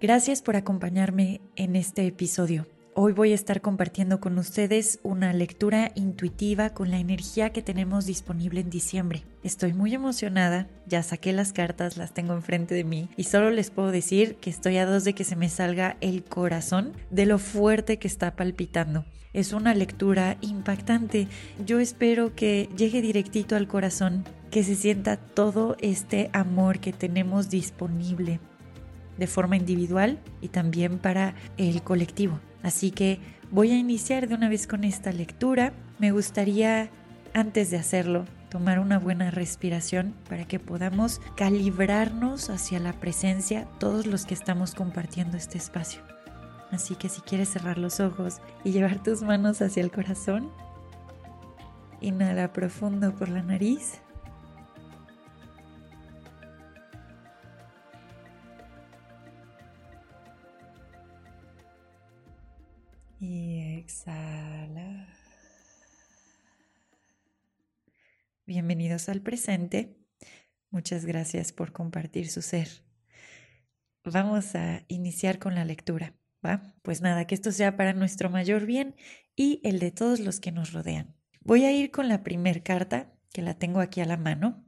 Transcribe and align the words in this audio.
Gracias 0.00 0.42
por 0.42 0.54
acompañarme 0.54 1.40
en 1.56 1.74
este 1.74 2.06
episodio. 2.06 2.68
Hoy 2.94 3.12
voy 3.12 3.32
a 3.32 3.34
estar 3.34 3.60
compartiendo 3.60 4.20
con 4.20 4.38
ustedes 4.38 5.00
una 5.02 5.32
lectura 5.32 5.90
intuitiva 5.96 6.70
con 6.70 6.92
la 6.92 7.00
energía 7.00 7.50
que 7.50 7.62
tenemos 7.62 8.06
disponible 8.06 8.60
en 8.60 8.70
diciembre. 8.70 9.24
Estoy 9.42 9.72
muy 9.72 9.92
emocionada, 9.94 10.68
ya 10.86 11.02
saqué 11.02 11.32
las 11.32 11.52
cartas, 11.52 11.96
las 11.96 12.14
tengo 12.14 12.34
enfrente 12.34 12.76
de 12.76 12.84
mí 12.84 13.08
y 13.16 13.24
solo 13.24 13.50
les 13.50 13.70
puedo 13.70 13.90
decir 13.90 14.36
que 14.36 14.50
estoy 14.50 14.76
a 14.76 14.86
dos 14.86 15.02
de 15.02 15.14
que 15.14 15.24
se 15.24 15.34
me 15.34 15.48
salga 15.48 15.96
el 16.00 16.22
corazón 16.22 16.92
de 17.10 17.26
lo 17.26 17.40
fuerte 17.40 17.98
que 17.98 18.06
está 18.06 18.36
palpitando. 18.36 19.04
Es 19.32 19.52
una 19.52 19.74
lectura 19.74 20.38
impactante. 20.42 21.26
Yo 21.66 21.80
espero 21.80 22.36
que 22.36 22.68
llegue 22.76 23.02
directito 23.02 23.56
al 23.56 23.66
corazón, 23.66 24.24
que 24.52 24.62
se 24.62 24.76
sienta 24.76 25.16
todo 25.16 25.76
este 25.80 26.30
amor 26.32 26.78
que 26.78 26.92
tenemos 26.92 27.50
disponible 27.50 28.38
de 29.18 29.26
forma 29.26 29.56
individual 29.56 30.18
y 30.40 30.48
también 30.48 30.98
para 30.98 31.34
el 31.56 31.82
colectivo. 31.82 32.40
Así 32.62 32.90
que 32.90 33.20
voy 33.50 33.72
a 33.72 33.76
iniciar 33.76 34.28
de 34.28 34.34
una 34.34 34.48
vez 34.48 34.66
con 34.66 34.84
esta 34.84 35.12
lectura. 35.12 35.72
Me 35.98 36.12
gustaría, 36.12 36.90
antes 37.34 37.70
de 37.70 37.76
hacerlo, 37.76 38.24
tomar 38.48 38.78
una 38.78 38.98
buena 38.98 39.30
respiración 39.30 40.14
para 40.28 40.46
que 40.46 40.58
podamos 40.58 41.20
calibrarnos 41.36 42.50
hacia 42.50 42.78
la 42.78 42.94
presencia 42.94 43.66
todos 43.78 44.06
los 44.06 44.24
que 44.24 44.34
estamos 44.34 44.74
compartiendo 44.74 45.36
este 45.36 45.58
espacio. 45.58 46.00
Así 46.70 46.94
que 46.94 47.08
si 47.08 47.20
quieres 47.20 47.48
cerrar 47.48 47.78
los 47.78 48.00
ojos 48.00 48.40
y 48.64 48.72
llevar 48.72 49.02
tus 49.02 49.22
manos 49.22 49.62
hacia 49.62 49.82
el 49.82 49.90
corazón, 49.90 50.50
inhala 52.00 52.52
profundo 52.52 53.14
por 53.14 53.28
la 53.28 53.42
nariz. 53.42 54.00
Al 69.06 69.22
presente. 69.22 69.96
Muchas 70.70 71.04
gracias 71.04 71.52
por 71.52 71.70
compartir 71.72 72.28
su 72.28 72.42
ser. 72.42 72.68
Vamos 74.04 74.56
a 74.56 74.84
iniciar 74.88 75.38
con 75.38 75.54
la 75.54 75.64
lectura, 75.64 76.16
¿va? 76.44 76.74
Pues 76.82 77.00
nada, 77.00 77.24
que 77.26 77.36
esto 77.36 77.52
sea 77.52 77.76
para 77.76 77.92
nuestro 77.92 78.30
mayor 78.30 78.66
bien 78.66 78.96
y 79.36 79.60
el 79.62 79.78
de 79.78 79.92
todos 79.92 80.18
los 80.18 80.40
que 80.40 80.50
nos 80.50 80.72
rodean. 80.72 81.14
Voy 81.40 81.64
a 81.64 81.70
ir 81.72 81.92
con 81.92 82.08
la 82.08 82.24
primer 82.24 82.64
carta, 82.64 83.12
que 83.32 83.42
la 83.42 83.54
tengo 83.54 83.78
aquí 83.80 84.00
a 84.00 84.06
la 84.06 84.16
mano. 84.16 84.64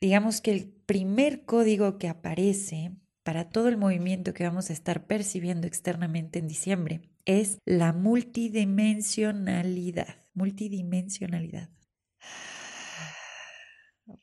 Digamos 0.00 0.40
que 0.40 0.52
el 0.52 0.68
primer 0.68 1.44
código 1.44 1.98
que 1.98 2.08
aparece 2.08 2.92
para 3.22 3.50
todo 3.50 3.68
el 3.68 3.76
movimiento 3.76 4.34
que 4.34 4.42
vamos 4.44 4.70
a 4.70 4.72
estar 4.72 5.06
percibiendo 5.06 5.66
externamente 5.66 6.38
en 6.38 6.46
diciembre 6.48 7.02
es 7.26 7.58
la 7.64 7.92
multidimensionalidad. 7.92 10.16
Multidimensionalidad. 10.34 11.68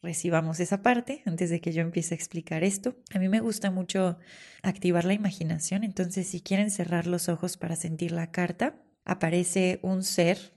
Recibamos 0.02 0.60
esa 0.60 0.82
parte 0.82 1.22
antes 1.26 1.50
de 1.50 1.62
que 1.62 1.72
yo 1.72 1.82
empiece 1.82 2.14
a 2.14 2.18
explicar 2.18 2.64
esto. 2.64 2.96
A 3.14 3.20
mí 3.20 3.30
me 3.30 3.40
gusta 3.40 3.70
mucho 3.70 4.18
activar 4.64 5.06
la 5.06 5.14
imaginación, 5.14 5.84
entonces 5.84 6.28
si 6.28 6.42
quieren 6.42 6.72
cerrar 6.72 7.06
los 7.06 7.30
ojos 7.30 7.58
para 7.58 7.76
sentir 7.76 8.12
la 8.12 8.32
carta, 8.32 8.82
aparece 9.04 9.80
un 9.84 10.04
ser. 10.04 10.54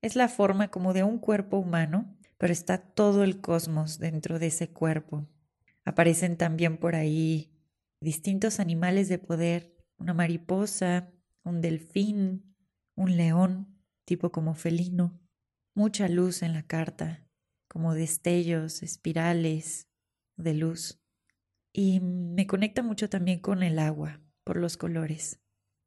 Es 0.00 0.16
la 0.16 0.28
forma 0.28 0.68
como 0.68 0.92
de 0.94 1.04
un 1.04 1.18
cuerpo 1.18 1.58
humano, 1.58 2.16
pero 2.38 2.52
está 2.52 2.78
todo 2.78 3.22
el 3.22 3.40
cosmos 3.40 4.00
dentro 4.00 4.40
de 4.40 4.48
ese 4.48 4.70
cuerpo. 4.70 5.28
Aparecen 5.84 6.36
también 6.36 6.76
por 6.76 6.96
ahí 6.96 7.52
distintos 8.00 8.58
animales 8.58 9.08
de 9.08 9.18
poder, 9.18 9.76
una 9.96 10.12
mariposa, 10.12 11.12
un 11.44 11.60
delfín, 11.60 12.56
un 12.96 13.16
león, 13.16 13.78
tipo 14.04 14.32
como 14.32 14.54
felino, 14.54 15.20
mucha 15.74 16.08
luz 16.08 16.42
en 16.42 16.52
la 16.52 16.66
carta, 16.66 17.28
como 17.72 17.94
destellos, 17.94 18.82
espirales 18.82 19.88
de 20.36 20.52
luz. 20.52 21.00
Y 21.72 22.00
me 22.00 22.46
conecta 22.46 22.82
mucho 22.82 23.08
también 23.08 23.38
con 23.38 23.62
el 23.62 23.78
agua, 23.78 24.20
por 24.44 24.58
los 24.58 24.76
colores. 24.76 25.40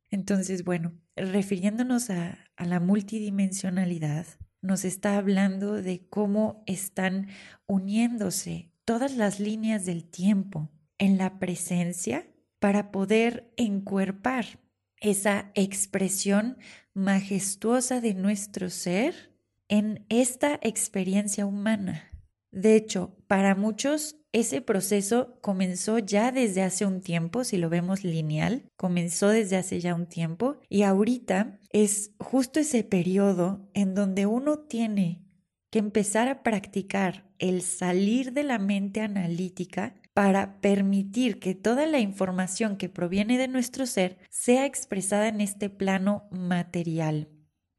Entonces, 0.09 0.63
bueno, 0.63 0.99
refiriéndonos 1.15 2.09
a, 2.09 2.39
a 2.55 2.65
la 2.65 2.79
multidimensionalidad, 2.79 4.25
nos 4.63 4.83
está 4.83 5.15
hablando 5.15 5.73
de 5.73 6.07
cómo 6.09 6.63
están 6.65 7.27
uniéndose 7.67 8.71
todas 8.83 9.15
las 9.15 9.39
líneas 9.39 9.85
del 9.85 10.09
tiempo 10.09 10.71
en 10.97 11.19
la 11.19 11.37
presencia 11.37 12.27
para 12.57 12.91
poder 12.91 13.53
encuerpar 13.57 14.59
esa 14.97 15.51
expresión 15.53 16.57
majestuosa 16.95 18.01
de 18.01 18.15
nuestro 18.15 18.71
ser 18.71 19.34
en 19.67 20.05
esta 20.09 20.59
experiencia 20.61 21.45
humana. 21.45 22.11
De 22.51 22.75
hecho, 22.75 23.17
para 23.27 23.53
muchos 23.55 24.15
ese 24.31 24.61
proceso 24.61 25.37
comenzó 25.41 25.99
ya 25.99 26.31
desde 26.31 26.61
hace 26.61 26.85
un 26.85 27.01
tiempo, 27.01 27.43
si 27.43 27.57
lo 27.57 27.69
vemos 27.69 28.03
lineal, 28.03 28.65
comenzó 28.77 29.29
desde 29.29 29.57
hace 29.57 29.79
ya 29.79 29.95
un 29.95 30.07
tiempo 30.07 30.57
y 30.69 30.83
ahorita 30.83 31.59
es 31.71 32.11
justo 32.19 32.59
ese 32.59 32.83
periodo 32.83 33.69
en 33.73 33.95
donde 33.95 34.25
uno 34.25 34.59
tiene 34.59 35.25
que 35.69 35.79
empezar 35.79 36.27
a 36.27 36.43
practicar 36.43 37.29
el 37.39 37.61
salir 37.61 38.33
de 38.33 38.43
la 38.43 38.59
mente 38.59 39.01
analítica 39.01 39.95
para 40.13 40.61
permitir 40.61 41.39
que 41.39 41.55
toda 41.55 41.85
la 41.85 41.99
información 41.99 42.77
que 42.77 42.87
proviene 42.87 43.37
de 43.37 43.49
nuestro 43.49 43.85
ser 43.85 44.17
sea 44.29 44.65
expresada 44.65 45.27
en 45.27 45.41
este 45.41 45.69
plano 45.69 46.29
material. 46.31 47.29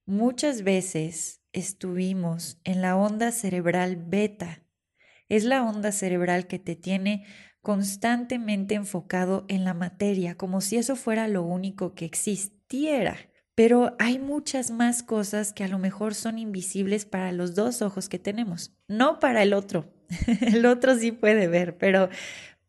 Muchas 0.04 0.62
veces 0.62 1.40
estuvimos 1.56 2.60
en 2.64 2.82
la 2.82 2.96
onda 2.96 3.32
cerebral 3.32 3.96
beta. 3.96 4.62
Es 5.28 5.44
la 5.44 5.64
onda 5.64 5.90
cerebral 5.90 6.46
que 6.46 6.58
te 6.58 6.76
tiene 6.76 7.24
constantemente 7.62 8.74
enfocado 8.74 9.44
en 9.48 9.64
la 9.64 9.74
materia, 9.74 10.36
como 10.36 10.60
si 10.60 10.76
eso 10.76 10.94
fuera 10.94 11.26
lo 11.26 11.42
único 11.42 11.94
que 11.94 12.04
existiera. 12.04 13.16
Pero 13.56 13.96
hay 13.98 14.18
muchas 14.18 14.70
más 14.70 15.02
cosas 15.02 15.52
que 15.52 15.64
a 15.64 15.68
lo 15.68 15.78
mejor 15.78 16.14
son 16.14 16.38
invisibles 16.38 17.06
para 17.06 17.32
los 17.32 17.54
dos 17.54 17.80
ojos 17.80 18.08
que 18.08 18.18
tenemos, 18.18 18.76
no 18.86 19.18
para 19.18 19.42
el 19.42 19.54
otro, 19.54 19.92
el 20.42 20.66
otro 20.66 20.94
sí 20.94 21.10
puede 21.10 21.48
ver, 21.48 21.78
pero 21.78 22.10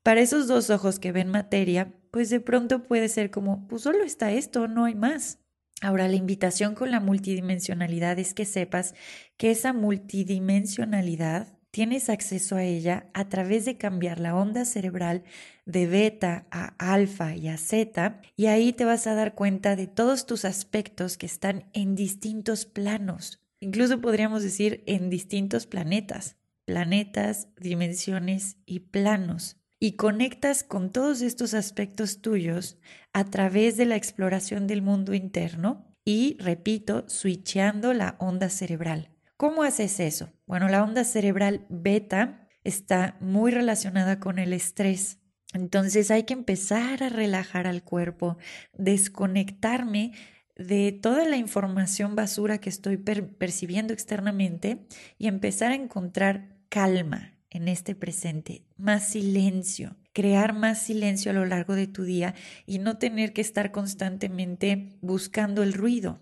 para 0.02 0.22
esos 0.22 0.48
dos 0.48 0.70
ojos 0.70 0.98
que 0.98 1.12
ven 1.12 1.28
materia, 1.28 1.94
pues 2.10 2.30
de 2.30 2.40
pronto 2.40 2.84
puede 2.84 3.10
ser 3.10 3.30
como, 3.32 3.68
pues 3.68 3.82
solo 3.82 4.04
está 4.04 4.32
esto, 4.32 4.70
no 4.70 4.86
hay 4.86 4.96
más. 4.96 5.40
Ahora, 5.82 6.08
la 6.08 6.16
invitación 6.16 6.76
con 6.76 6.92
la 6.92 7.00
multidimensionalidad 7.00 8.18
es 8.20 8.34
que 8.34 8.46
sepas 8.46 8.96
que 9.38 9.52
esa 9.52 9.74
multidimensionalidad 9.74 11.58
tienes 11.72 12.10
acceso 12.10 12.56
a 12.56 12.64
ella 12.64 13.10
a 13.14 13.30
través 13.30 13.66
de 13.66 13.78
cambiar 13.78 14.20
la 14.20 14.36
onda 14.36 14.66
cerebral 14.66 15.24
de 15.66 15.86
beta 15.86 16.48
a 16.50 16.74
alfa 16.80 17.36
y 17.36 17.50
a 17.50 17.58
zeta, 17.58 18.22
y 18.36 18.48
ahí 18.48 18.74
te 18.74 18.86
vas 18.86 19.06
a 19.06 19.14
dar 19.14 19.36
cuenta 19.36 19.76
de 19.76 19.86
todos 19.86 20.26
tus 20.26 20.46
aspectos 20.46 21.18
que 21.18 21.28
están 21.28 21.70
en 21.74 21.96
distintos 21.96 22.66
planos, 22.66 23.44
incluso 23.60 24.02
podríamos 24.02 24.42
decir 24.42 24.84
en 24.88 25.10
distintos 25.10 25.68
planetas 25.68 26.38
planetas, 26.68 27.48
dimensiones 27.56 28.58
y 28.66 28.82
planos. 28.82 29.56
Y 29.80 29.96
conectas 29.96 30.64
con 30.64 30.92
todos 30.92 31.22
estos 31.22 31.54
aspectos 31.54 32.22
tuyos 32.22 32.78
a 33.14 33.26
través 33.26 33.78
de 33.78 33.86
la 33.86 33.96
exploración 33.96 34.66
del 34.66 34.82
mundo 34.82 35.14
interno 35.14 35.94
y, 36.04 36.38
repito, 36.40 37.08
switcheando 37.08 37.94
la 37.94 38.16
onda 38.20 38.50
cerebral. 38.50 39.12
¿Cómo 39.38 39.62
haces 39.64 40.00
eso? 40.00 40.32
Bueno, 40.48 40.68
la 40.68 40.84
onda 40.84 41.04
cerebral 41.04 41.68
beta 41.70 42.48
está 42.64 43.18
muy 43.22 43.52
relacionada 43.52 44.20
con 44.20 44.40
el 44.40 44.54
estrés. 44.54 45.20
Entonces 45.54 46.10
hay 46.12 46.24
que 46.24 46.34
empezar 46.34 47.04
a 47.04 47.10
relajar 47.10 47.68
al 47.68 47.84
cuerpo, 47.84 48.38
desconectarme 48.74 50.14
de 50.56 50.92
toda 50.92 51.26
la 51.26 51.38
información 51.38 52.16
basura 52.16 52.58
que 52.58 52.70
estoy 52.70 52.98
percibiendo 52.98 53.94
externamente 53.94 54.88
y 55.18 55.28
empezar 55.28 55.72
a 55.72 55.76
encontrar 55.76 56.58
calma 56.70 57.37
en 57.50 57.68
este 57.68 57.96
presente, 57.96 58.66
más 58.78 59.10
silencio, 59.10 59.96
crear 60.14 60.54
más 60.54 60.82
silencio 60.82 61.32
a 61.32 61.34
lo 61.34 61.46
largo 61.46 61.76
de 61.76 61.88
tu 61.88 62.04
día 62.04 62.36
y 62.66 62.80
no 62.80 62.98
tener 62.98 63.34
que 63.34 63.42
estar 63.42 63.72
constantemente 63.72 64.98
buscando 65.02 65.64
el 65.64 65.74
ruido. 65.74 66.22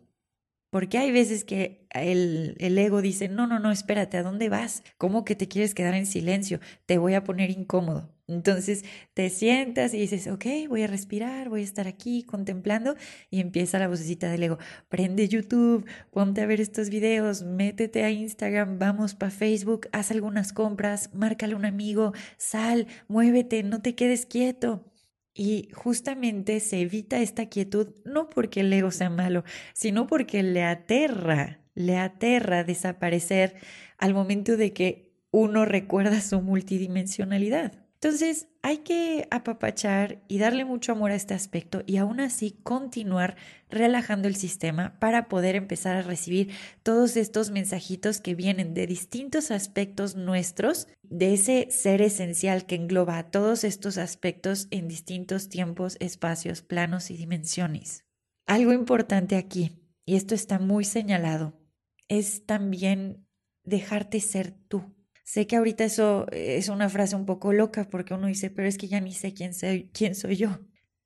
Porque 0.70 0.98
hay 0.98 1.12
veces 1.12 1.46
que 1.46 1.88
el, 1.92 2.56
el, 2.60 2.78
ego 2.78 3.02
dice, 3.02 3.30
no, 3.30 3.48
no, 3.48 3.60
no, 3.60 3.72
espérate, 3.72 4.18
¿a 4.18 4.24
dónde 4.24 4.50
vas? 4.50 4.84
¿Cómo 4.98 5.24
que 5.24 5.36
te 5.36 5.48
quieres 5.48 5.74
quedar 5.74 5.94
en 5.94 6.06
silencio? 6.06 6.60
Te 6.86 6.98
voy 6.98 7.14
a 7.14 7.24
poner 7.24 7.50
incómodo. 7.50 8.15
Entonces 8.28 8.84
te 9.14 9.30
sientas 9.30 9.94
y 9.94 10.00
dices, 10.00 10.28
ok, 10.28 10.46
voy 10.68 10.82
a 10.82 10.88
respirar, 10.88 11.50
voy 11.50 11.62
a 11.62 11.64
estar 11.64 11.88
aquí 11.88 12.24
contemplando 12.24 12.96
y 13.30 13.40
empieza 13.40 13.78
la 13.78 13.88
vocecita 13.88 14.30
del 14.32 14.44
ego. 14.44 14.58
Prende 14.90 15.28
YouTube, 15.28 15.86
ponte 16.12 16.42
a 16.42 16.48
ver 16.48 16.60
estos 16.60 16.90
videos, 16.90 17.44
métete 17.44 18.04
a 18.04 18.10
Instagram, 18.10 18.80
vamos 18.80 19.14
para 19.14 19.32
Facebook, 19.32 19.88
haz 19.92 20.10
algunas 20.10 20.54
compras, 20.54 21.14
márcale 21.14 21.54
a 21.54 21.58
un 21.58 21.66
amigo, 21.66 22.14
sal, 22.38 22.88
muévete, 23.08 23.62
no 23.62 23.82
te 23.82 23.94
quedes 23.94 24.26
quieto. 24.26 24.92
Y 25.38 25.70
justamente 25.74 26.62
se 26.62 26.80
evita 26.80 27.20
esta 27.20 27.48
quietud 27.48 27.94
no 28.06 28.30
porque 28.30 28.62
el 28.62 28.74
ego 28.74 28.90
sea 28.90 29.10
malo, 29.10 29.44
sino 29.74 30.08
porque 30.08 30.42
le 30.42 30.64
aterra, 30.64 31.60
le 31.76 31.98
aterra 31.98 32.64
desaparecer 32.64 33.56
al 33.98 34.14
momento 34.14 34.58
de 34.58 34.74
que 34.74 35.14
uno 35.32 35.66
recuerda 35.66 36.22
su 36.22 36.42
multidimensionalidad. 36.42 37.85
Entonces 38.06 38.50
hay 38.62 38.84
que 38.84 39.28
apapachar 39.32 40.22
y 40.28 40.38
darle 40.38 40.64
mucho 40.64 40.92
amor 40.92 41.10
a 41.10 41.16
este 41.16 41.34
aspecto 41.34 41.82
y 41.88 41.98
aún 41.98 42.20
así 42.20 42.52
continuar 42.62 43.36
relajando 43.68 44.28
el 44.28 44.36
sistema 44.36 45.00
para 45.00 45.28
poder 45.28 45.56
empezar 45.56 45.96
a 45.96 46.04
recibir 46.04 46.52
todos 46.84 47.18
estos 47.18 47.50
mensajitos 47.50 48.22
que 48.22 48.36
vienen 48.36 48.76
de 48.76 48.86
distintos 48.86 49.50
aspectos 49.50 50.16
nuestros, 50.16 50.88
de 51.02 51.34
ese 51.34 51.68
ser 51.72 52.04
esencial 52.04 52.68
que 52.68 52.76
engloba 52.76 53.18
a 53.18 53.32
todos 53.32 53.64
estos 53.64 53.98
aspectos 53.98 54.68
en 54.70 54.88
distintos 54.88 55.50
tiempos, 55.50 55.98
espacios, 56.00 56.62
planos 56.62 57.10
y 57.10 57.18
dimensiones. 57.18 58.06
Algo 58.46 58.72
importante 58.72 59.36
aquí, 59.36 59.82
y 60.06 60.16
esto 60.16 60.36
está 60.36 60.60
muy 60.60 60.86
señalado, 60.86 61.60
es 62.08 62.46
también 62.46 63.26
dejarte 63.64 64.20
ser 64.20 64.52
tú. 64.52 64.94
Sé 65.26 65.48
que 65.48 65.56
ahorita 65.56 65.84
eso 65.84 66.28
es 66.32 66.70
una 66.70 66.88
frase 66.88 67.16
un 67.16 67.26
poco 67.26 67.52
loca 67.52 67.90
porque 67.90 68.14
uno 68.14 68.28
dice, 68.28 68.52
pero 68.52 68.68
es 68.68 68.78
que 68.78 68.88
ya 68.88 69.02
ni 69.02 69.12
sé 69.12 69.34
quién 69.34 69.56
soy, 69.56 69.90
quién 69.92 70.14
soy 70.14 70.36
yo. 70.36 70.60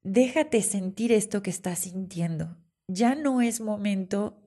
Déjate 0.04 0.62
sentir 0.62 1.14
esto 1.14 1.42
que 1.42 1.50
estás 1.50 1.80
sintiendo. 1.80 2.58
Ya 2.90 3.16
no 3.16 3.42
es 3.42 3.62
momento 3.62 4.42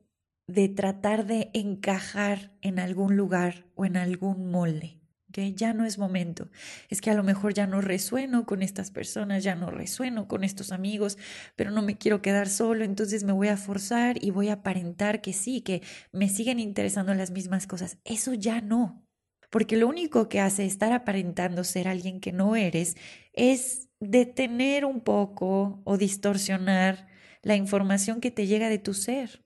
de 0.46 0.68
tratar 0.68 1.24
de 1.24 1.50
encajar 1.54 2.52
en 2.60 2.78
algún 2.78 3.16
lugar 3.16 3.64
o 3.74 3.86
en 3.86 3.96
algún 3.96 4.50
molde. 4.50 5.00
¿okay? 5.30 5.54
Ya 5.54 5.72
no 5.72 5.86
es 5.86 5.96
momento. 5.96 6.50
Es 6.90 7.00
que 7.00 7.08
a 7.08 7.14
lo 7.14 7.22
mejor 7.22 7.54
ya 7.54 7.66
no 7.66 7.80
resueno 7.80 8.44
con 8.44 8.60
estas 8.62 8.90
personas, 8.90 9.42
ya 9.42 9.54
no 9.54 9.70
resueno 9.70 10.28
con 10.28 10.44
estos 10.44 10.70
amigos, 10.70 11.16
pero 11.56 11.70
no 11.70 11.80
me 11.80 11.96
quiero 11.96 12.20
quedar 12.20 12.50
solo, 12.50 12.84
entonces 12.84 13.24
me 13.24 13.32
voy 13.32 13.48
a 13.48 13.56
forzar 13.56 14.22
y 14.22 14.32
voy 14.32 14.50
a 14.50 14.54
aparentar 14.54 15.22
que 15.22 15.32
sí, 15.32 15.62
que 15.62 15.80
me 16.12 16.28
siguen 16.28 16.60
interesando 16.60 17.14
las 17.14 17.30
mismas 17.30 17.66
cosas. 17.66 17.96
Eso 18.04 18.34
ya 18.34 18.60
no 18.60 19.08
porque 19.52 19.76
lo 19.76 19.86
único 19.86 20.30
que 20.30 20.40
hace 20.40 20.64
estar 20.64 20.92
aparentando 20.92 21.62
ser 21.62 21.86
alguien 21.86 22.20
que 22.20 22.32
no 22.32 22.56
eres 22.56 22.96
es 23.34 23.90
detener 24.00 24.86
un 24.86 25.02
poco 25.02 25.82
o 25.84 25.98
distorsionar 25.98 27.06
la 27.42 27.54
información 27.54 28.22
que 28.22 28.30
te 28.30 28.46
llega 28.46 28.70
de 28.70 28.78
tu 28.78 28.94
ser. 28.94 29.44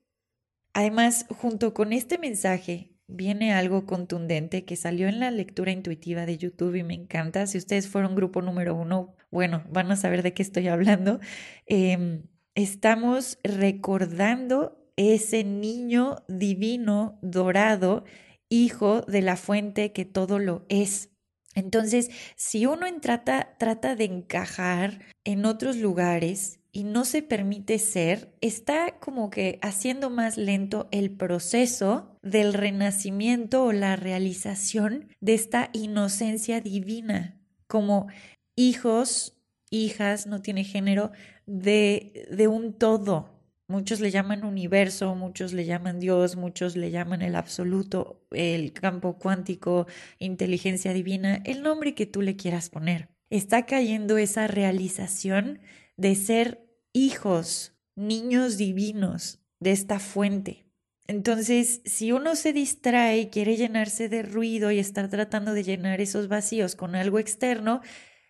Además, 0.73 1.25
junto 1.29 1.73
con 1.73 1.91
este 1.91 2.17
mensaje 2.17 2.93
viene 3.05 3.51
algo 3.51 3.85
contundente 3.85 4.63
que 4.63 4.77
salió 4.77 5.09
en 5.09 5.19
la 5.19 5.29
lectura 5.29 5.71
intuitiva 5.71 6.25
de 6.25 6.37
YouTube 6.37 6.75
y 6.75 6.83
me 6.83 6.93
encanta. 6.93 7.45
Si 7.45 7.57
ustedes 7.57 7.89
fueron 7.89 8.15
grupo 8.15 8.41
número 8.41 8.75
uno, 8.75 9.13
bueno, 9.29 9.65
van 9.69 9.91
a 9.91 9.97
saber 9.97 10.23
de 10.23 10.33
qué 10.33 10.41
estoy 10.41 10.69
hablando. 10.69 11.19
Em, 11.65 12.23
estamos 12.55 13.39
recordando 13.43 14.89
ese 14.95 15.43
niño 15.43 16.23
divino, 16.29 17.19
dorado, 17.21 18.05
hijo 18.49 19.01
de 19.01 19.21
la 19.21 19.35
fuente 19.35 19.91
que 19.91 20.05
todo 20.05 20.39
lo 20.39 20.65
es. 20.69 21.09
Entonces, 21.55 22.09
si 22.35 22.65
uno 22.65 22.85
trata, 23.01 23.55
trata 23.57 23.95
de 23.95 24.05
encajar 24.05 25.01
en 25.23 25.45
otros 25.45 25.77
lugares 25.77 26.59
y 26.71 26.83
no 26.83 27.03
se 27.03 27.23
permite 27.23 27.79
ser, 27.79 28.35
está 28.41 28.99
como 28.99 29.31
que 29.31 29.57
haciendo 29.63 30.11
más 30.11 30.37
lento 30.37 30.87
el 30.91 31.09
proceso 31.09 32.15
del 32.21 32.53
renacimiento 32.53 33.63
o 33.63 33.71
la 33.71 33.95
realización 33.95 35.07
de 35.19 35.33
esta 35.33 35.71
inocencia 35.73 36.61
divina, 36.61 37.41
como 37.65 38.05
hijos, 38.55 39.41
hijas, 39.71 40.27
no 40.27 40.43
tiene 40.43 40.63
género, 40.63 41.11
de, 41.47 42.27
de 42.29 42.47
un 42.47 42.73
todo, 42.73 43.36
Muchos 43.69 43.99
le 43.99 44.11
llaman 44.11 44.45
universo, 44.45 45.13
muchos 45.15 45.51
le 45.51 45.65
llaman 45.65 45.99
Dios, 45.99 46.37
muchos 46.37 46.77
le 46.77 46.89
llaman 46.89 47.21
el 47.21 47.35
absoluto, 47.35 48.25
el 48.31 48.71
campo 48.71 49.17
cuántico, 49.17 49.87
inteligencia 50.19 50.93
divina, 50.93 51.41
el 51.43 51.63
nombre 51.63 51.93
que 51.93 52.05
tú 52.05 52.21
le 52.21 52.37
quieras 52.37 52.69
poner. 52.69 53.09
Está 53.29 53.65
cayendo 53.65 54.17
esa 54.17 54.47
realización 54.47 55.59
de 55.97 56.15
ser 56.15 56.65
hijos, 56.93 57.73
niños 57.95 58.55
divinos 58.55 59.41
de 59.59 59.71
esta 59.71 59.99
fuente. 59.99 60.65
Entonces, 61.05 61.81
si 61.83 62.13
uno 62.13 62.35
se 62.35 62.53
distrae 62.53 63.19
y 63.19 63.27
quiere 63.27 63.57
llenarse 63.57 64.07
de 64.07 64.23
ruido 64.23 64.71
y 64.71 64.79
estar 64.79 65.09
tratando 65.09 65.53
de 65.53 65.63
llenar 65.63 65.99
esos 65.99 66.29
vacíos 66.29 66.75
con 66.75 66.95
algo 66.95 67.19
externo, 67.19 67.81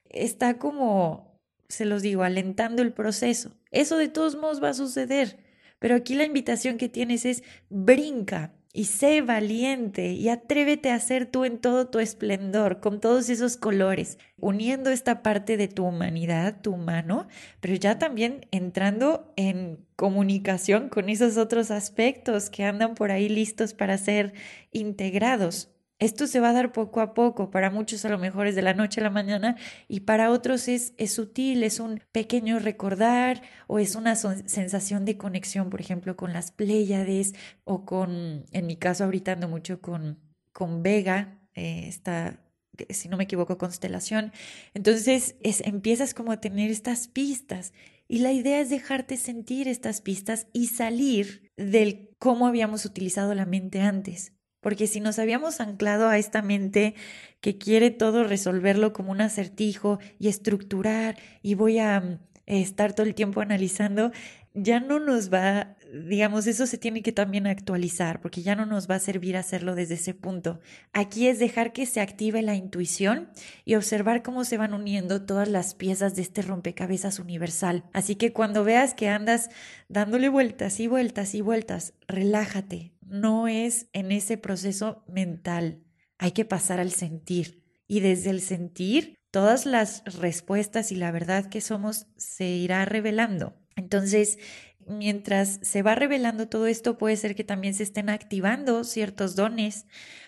está 0.10 0.58
como 0.58 1.37
se 1.70 1.86
los 1.86 2.02
digo, 2.02 2.24
alentando 2.24 2.82
el 2.82 2.94
proceso. 2.94 3.56
Eso 3.72 3.98
de 3.98 4.08
todos 4.08 4.36
modos 4.36 4.64
va 4.64 4.70
a 4.70 4.74
suceder. 4.74 5.38
Pero 5.80 5.96
aquí 5.96 6.16
la 6.16 6.24
invitación 6.24 6.78
que 6.78 6.90
tienes 6.90 7.26
es 7.26 7.44
brinca 7.70 8.54
y 8.74 8.86
sé 8.86 9.22
valiente 9.22 10.12
y 10.12 10.30
atrévete 10.30 10.92
a 10.92 11.00
ser 11.00 11.26
tú 11.26 11.46
en 11.46 11.58
todo 11.58 11.88
tu 11.88 12.00
esplendor, 12.00 12.80
con 12.80 13.00
todos 13.00 13.30
esos 13.30 13.58
colores, 13.58 14.20
uniendo 14.40 14.92
esta 14.92 15.24
parte 15.24 15.58
de 15.58 15.68
tu 15.68 15.86
humanidad, 15.86 16.62
tu 16.62 16.74
humano, 16.74 17.28
pero 17.60 17.74
ya 17.74 17.98
también 17.98 18.46
entrando 18.52 19.34
en 19.36 19.86
comunicación 19.96 20.90
con 20.90 21.10
esos 21.10 21.38
otros 21.38 21.72
aspectos 21.72 22.52
que 22.52 22.66
andan 22.66 22.94
por 22.94 23.12
ahí 23.12 23.30
listos 23.30 23.74
para 23.74 23.98
ser 23.98 24.34
integrados. 24.72 25.72
Esto 26.00 26.28
se 26.28 26.40
va 26.40 26.50
a 26.50 26.54
dar 26.54 26.74
poco 26.74 27.02
a 27.02 27.16
poco, 27.16 27.50
para 27.50 27.72
muchos 27.72 28.06
a 28.06 28.10
lo 28.10 28.20
mejor 28.20 28.46
es 28.46 28.56
de 28.56 28.62
la 28.62 28.76
noche 28.76 29.02
a 29.02 29.04
la 29.04 29.10
mañana 29.10 29.58
y 29.88 30.02
para 30.02 30.30
otros 30.30 30.68
es, 30.68 30.94
es 30.98 31.12
sutil, 31.14 31.64
es 31.64 31.80
un 31.80 32.02
pequeño 32.12 32.60
recordar 32.60 33.42
o 33.66 33.80
es 33.80 33.96
una 33.96 34.16
sensación 34.16 35.06
de 35.06 35.18
conexión, 35.18 35.72
por 35.72 35.82
ejemplo, 35.82 36.16
con 36.16 36.34
las 36.34 36.52
Pléyades 36.52 37.34
o 37.64 37.84
con, 37.86 38.46
en 38.52 38.68
mi 38.68 38.76
caso 38.76 39.06
ahorita 39.06 39.32
ando 39.34 39.48
mucho 39.48 39.82
con, 39.82 40.20
con 40.54 40.84
Vega, 40.84 41.40
eh, 41.56 41.86
esta, 41.88 42.44
si 42.90 43.10
no 43.10 43.18
me 43.18 43.24
equivoco, 43.24 43.58
constelación. 43.58 44.32
Entonces 44.76 45.36
es, 45.42 45.62
empiezas 45.62 46.14
como 46.14 46.32
a 46.32 46.42
tener 46.42 46.70
estas 46.70 47.08
pistas 47.08 47.74
y 48.08 48.20
la 48.20 48.32
idea 48.34 48.60
es 48.60 48.70
dejarte 48.70 49.18
sentir 49.18 49.68
estas 49.68 50.02
pistas 50.02 50.48
y 50.54 50.68
salir 50.68 51.52
del 51.58 52.12
cómo 52.20 52.46
habíamos 52.46 52.86
utilizado 52.86 53.34
la 53.34 53.48
mente 53.48 53.82
antes. 53.82 54.37
Porque 54.62 54.88
si 54.88 55.00
nos 55.00 55.20
habíamos 55.20 55.62
anclado 55.62 56.10
a 56.10 56.18
esta 56.18 56.42
mente 56.42 56.96
que 57.42 57.58
quiere 57.58 57.92
todo 57.92 58.24
resolverlo 58.24 58.94
como 58.94 59.12
un 59.12 59.22
acertijo 59.22 60.00
y 60.20 60.28
estructurar 60.28 61.18
y 61.42 61.54
voy 61.54 61.80
a 61.80 62.00
mm, 62.00 62.20
estar 62.48 62.94
todo 62.94 63.06
el 63.06 63.16
tiempo 63.16 63.42
analizando, 63.42 64.12
ya 64.60 64.80
no 64.80 65.00
nos 65.00 65.32
va, 65.32 65.76
digamos, 65.94 66.48
eso 66.48 66.66
se 66.66 66.80
tiene 66.80 67.04
que 67.04 67.12
también 67.12 67.46
actualizar 67.46 68.22
porque 68.22 68.42
ya 68.42 68.56
no 68.56 68.66
nos 68.66 68.90
va 68.90 68.96
a 68.96 69.00
servir 69.00 69.38
hacerlo 69.38 69.76
desde 69.76 69.96
ese 69.96 70.16
punto. 70.16 70.60
Aquí 70.94 71.28
es 71.28 71.38
dejar 71.38 71.74
que 71.74 71.86
se 71.86 72.02
active 72.02 72.42
la 72.42 72.56
intuición 72.56 73.30
y 73.66 73.76
observar 73.76 74.24
cómo 74.24 74.46
se 74.46 74.58
van 74.58 74.74
uniendo 74.74 75.24
todas 75.26 75.48
las 75.48 75.76
piezas 75.76 76.16
de 76.16 76.24
este 76.24 76.42
rompecabezas 76.42 77.20
universal. 77.20 77.84
Así 77.94 78.16
que 78.16 78.34
cuando 78.34 78.64
veas 78.64 78.96
que 78.96 79.10
andas 79.10 79.50
dándole 79.90 80.28
vueltas 80.28 80.80
y 80.80 80.88
vueltas 80.88 81.36
y 81.36 81.42
vueltas, 81.42 81.94
relájate, 82.08 82.92
no 83.08 83.48
es 83.48 83.88
en 83.94 84.12
ese 84.12 84.38
proceso 84.38 85.04
mental, 85.08 85.84
hay 86.18 86.32
que 86.32 86.46
pasar 86.46 86.80
al 86.80 86.92
sentir. 86.92 87.64
Y 87.88 88.02
desde 88.02 88.32
el 88.32 88.42
sentir, 88.42 89.18
todas 89.32 89.66
las 89.66 90.04
respuestas 90.06 90.92
y 90.92 90.96
la 90.96 91.12
verdad 91.12 91.50
que 91.50 91.62
somos 91.62 92.08
se 92.18 92.46
irá 92.46 92.86
revelando. 92.86 93.56
Entonces, 93.76 94.40
mientras 94.88 95.60
se 95.62 95.82
va 95.82 95.96
revelando 95.96 96.48
todo 96.48 96.68
esto, 96.68 96.98
puede 96.98 97.18
ser 97.18 97.36
que 97.36 97.44
también 97.44 97.74
se 97.74 97.84
estén 97.84 98.10
activando 98.10 98.84
ciertos 98.84 99.36
dones 99.36 99.86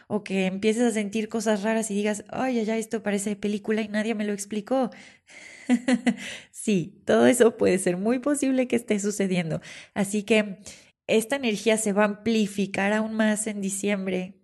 o 0.07 0.24
que 0.24 0.45
empieces 0.45 0.83
a 0.83 0.91
sentir 0.91 1.29
cosas 1.29 1.63
raras 1.63 1.89
y 1.91 1.95
digas, 1.95 2.24
ay, 2.29 2.63
ya, 2.65 2.77
esto 2.77 3.03
parece 3.03 3.36
película 3.36 3.81
y 3.81 3.88
nadie 3.88 4.15
me 4.15 4.25
lo 4.25 4.33
explicó. 4.33 4.89
sí, 6.51 7.01
todo 7.05 7.27
eso 7.27 7.57
puede 7.57 7.77
ser 7.77 7.98
muy 7.98 8.19
posible 8.19 8.67
que 8.67 8.75
esté 8.75 9.00
sucediendo. 9.00 9.62
Así 9.93 10.24
que 10.24 10.59
esta 11.09 11.35
energía 11.35 11.77
se 11.77 11.93
va 11.93 12.03
a 12.03 12.05
amplificar 12.05 12.93
aún 12.93 13.13
más 13.13 13.47
en 13.47 13.61
diciembre. 13.61 14.39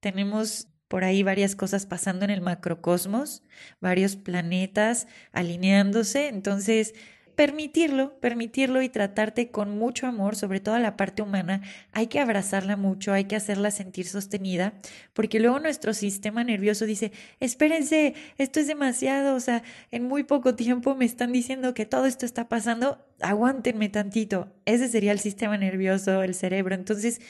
Tenemos 0.00 0.68
por 0.88 1.04
ahí 1.04 1.22
varias 1.22 1.56
cosas 1.56 1.86
pasando 1.86 2.24
en 2.24 2.30
el 2.30 2.40
macrocosmos, 2.40 3.42
varios 3.80 4.16
planetas 4.16 5.08
alineándose, 5.32 6.28
entonces 6.28 6.94
permitirlo, 7.36 8.18
permitirlo 8.18 8.80
y 8.80 8.88
tratarte 8.88 9.50
con 9.50 9.78
mucho 9.78 10.06
amor, 10.06 10.36
sobre 10.36 10.58
todo 10.58 10.78
la 10.78 10.96
parte 10.96 11.20
humana, 11.22 11.60
hay 11.92 12.06
que 12.06 12.18
abrazarla 12.18 12.76
mucho, 12.76 13.12
hay 13.12 13.26
que 13.26 13.36
hacerla 13.36 13.70
sentir 13.70 14.06
sostenida, 14.06 14.72
porque 15.12 15.38
luego 15.38 15.60
nuestro 15.60 15.92
sistema 15.92 16.42
nervioso 16.44 16.86
dice, 16.86 17.12
espérense, 17.38 18.14
esto 18.38 18.58
es 18.58 18.66
demasiado, 18.66 19.36
o 19.36 19.40
sea, 19.40 19.62
en 19.90 20.04
muy 20.04 20.24
poco 20.24 20.56
tiempo 20.56 20.94
me 20.94 21.04
están 21.04 21.30
diciendo 21.30 21.74
que 21.74 21.84
todo 21.84 22.06
esto 22.06 22.24
está 22.24 22.48
pasando, 22.48 23.06
aguántenme 23.20 23.90
tantito. 23.90 24.52
Ese 24.64 24.88
sería 24.88 25.12
el 25.12 25.20
sistema 25.20 25.58
nervioso, 25.58 26.22
el 26.22 26.34
cerebro. 26.34 26.74
Entonces, 26.74 27.20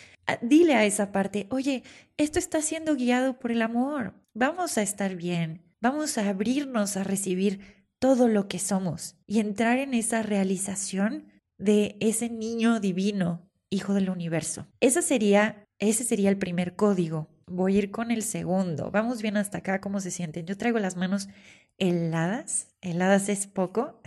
dile 0.40 0.74
a 0.74 0.84
esa 0.84 1.10
parte, 1.10 1.48
oye, 1.50 1.82
esto 2.16 2.38
está 2.38 2.62
siendo 2.62 2.94
guiado 2.94 3.38
por 3.38 3.50
el 3.50 3.60
amor, 3.60 4.14
vamos 4.34 4.78
a 4.78 4.82
estar 4.82 5.16
bien, 5.16 5.62
vamos 5.80 6.16
a 6.16 6.28
abrirnos 6.28 6.96
a 6.96 7.02
recibir 7.02 7.85
todo 7.98 8.28
lo 8.28 8.48
que 8.48 8.58
somos 8.58 9.16
y 9.26 9.40
entrar 9.40 9.78
en 9.78 9.94
esa 9.94 10.22
realización 10.22 11.26
de 11.58 11.96
ese 12.00 12.28
niño 12.28 12.80
divino, 12.80 13.48
hijo 13.70 13.94
del 13.94 14.10
universo. 14.10 14.66
Ese 14.80 15.02
sería, 15.02 15.66
ese 15.78 16.04
sería 16.04 16.30
el 16.30 16.38
primer 16.38 16.76
código. 16.76 17.28
Voy 17.46 17.76
a 17.76 17.78
ir 17.78 17.90
con 17.90 18.10
el 18.10 18.22
segundo. 18.22 18.90
Vamos 18.90 19.22
bien 19.22 19.36
hasta 19.36 19.58
acá, 19.58 19.80
¿cómo 19.80 20.00
se 20.00 20.10
sienten? 20.10 20.46
Yo 20.46 20.56
traigo 20.56 20.78
las 20.78 20.96
manos 20.96 21.28
heladas. 21.78 22.68
Heladas 22.80 23.28
es 23.28 23.46
poco. 23.46 24.00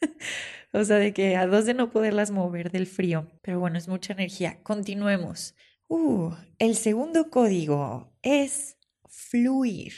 o 0.72 0.84
sea, 0.84 0.96
de 0.96 1.12
que 1.12 1.36
a 1.36 1.46
dos 1.46 1.66
de 1.66 1.74
no 1.74 1.90
poderlas 1.90 2.30
mover 2.30 2.70
del 2.70 2.86
frío. 2.86 3.30
Pero 3.42 3.60
bueno, 3.60 3.78
es 3.78 3.88
mucha 3.88 4.14
energía. 4.14 4.62
Continuemos. 4.62 5.54
Uh, 5.88 6.32
el 6.58 6.76
segundo 6.76 7.30
código 7.30 8.12
es 8.22 8.76
fluir. 9.06 9.92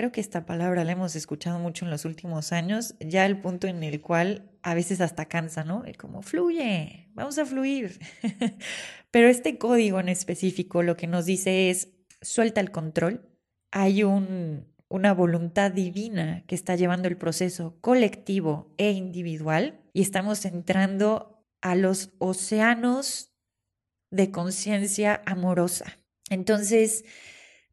Creo 0.00 0.12
que 0.12 0.22
esta 0.22 0.46
palabra 0.46 0.82
la 0.82 0.92
hemos 0.92 1.14
escuchado 1.14 1.58
mucho 1.58 1.84
en 1.84 1.90
los 1.90 2.06
últimos 2.06 2.52
años, 2.52 2.94
ya 3.00 3.26
el 3.26 3.38
punto 3.38 3.66
en 3.66 3.82
el 3.82 4.00
cual 4.00 4.50
a 4.62 4.72
veces 4.72 5.02
hasta 5.02 5.26
cansa, 5.26 5.62
¿no? 5.62 5.84
Como 5.98 6.22
fluye, 6.22 7.10
vamos 7.12 7.36
a 7.36 7.44
fluir. 7.44 8.00
Pero 9.10 9.28
este 9.28 9.58
código 9.58 10.00
en 10.00 10.08
específico 10.08 10.82
lo 10.82 10.96
que 10.96 11.06
nos 11.06 11.26
dice 11.26 11.68
es 11.68 11.90
suelta 12.22 12.62
el 12.62 12.70
control. 12.70 13.28
Hay 13.72 14.02
un, 14.02 14.72
una 14.88 15.12
voluntad 15.12 15.70
divina 15.70 16.44
que 16.46 16.54
está 16.54 16.76
llevando 16.76 17.06
el 17.06 17.18
proceso 17.18 17.76
colectivo 17.82 18.74
e 18.78 18.92
individual 18.92 19.82
y 19.92 20.00
estamos 20.00 20.46
entrando 20.46 21.44
a 21.60 21.74
los 21.74 22.08
océanos 22.16 23.34
de 24.10 24.30
conciencia 24.30 25.20
amorosa. 25.26 25.98
Entonces, 26.30 27.04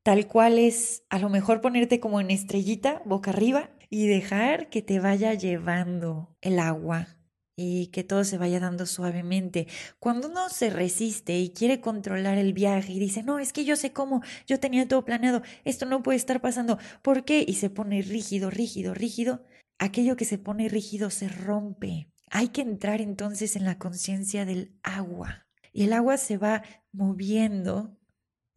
tal 0.07 0.25
cual 0.25 0.57
es 0.57 1.03
a 1.09 1.19
lo 1.19 1.27
mejor 1.27 1.59
ponerte 1.59 1.99
como 1.99 2.21
en 2.21 2.31
estrellita, 2.31 3.01
boca 3.03 3.31
arriba, 3.31 3.71
y 3.89 4.07
dejar 4.07 4.69
que 4.69 4.81
te 4.81 5.01
vaya 5.01 5.33
llevando 5.33 6.33
el 6.39 6.59
agua 6.59 7.17
y 7.57 7.87
que 7.87 8.05
todo 8.05 8.23
se 8.23 8.37
vaya 8.37 8.61
dando 8.61 8.85
suavemente. 8.85 9.67
Cuando 9.99 10.29
uno 10.29 10.47
se 10.47 10.69
resiste 10.69 11.37
y 11.37 11.49
quiere 11.49 11.81
controlar 11.81 12.37
el 12.37 12.53
viaje 12.53 12.93
y 12.93 12.99
dice, 12.99 13.21
no, 13.21 13.37
es 13.37 13.51
que 13.51 13.65
yo 13.65 13.75
sé 13.75 13.91
cómo, 13.91 14.21
yo 14.45 14.61
tenía 14.61 14.87
todo 14.87 15.03
planeado, 15.03 15.41
esto 15.65 15.85
no 15.85 16.01
puede 16.03 16.15
estar 16.15 16.39
pasando, 16.39 16.79
¿por 17.01 17.25
qué? 17.25 17.43
Y 17.45 17.55
se 17.55 17.69
pone 17.69 18.01
rígido, 18.01 18.49
rígido, 18.49 18.93
rígido, 18.93 19.43
aquello 19.77 20.15
que 20.15 20.23
se 20.23 20.37
pone 20.37 20.69
rígido 20.69 21.09
se 21.09 21.27
rompe. 21.27 22.13
Hay 22.31 22.47
que 22.47 22.61
entrar 22.61 23.01
entonces 23.01 23.57
en 23.57 23.65
la 23.65 23.77
conciencia 23.77 24.45
del 24.45 24.79
agua. 24.83 25.47
Y 25.73 25.83
el 25.83 25.91
agua 25.91 26.15
se 26.15 26.37
va 26.37 26.63
moviendo 26.93 27.97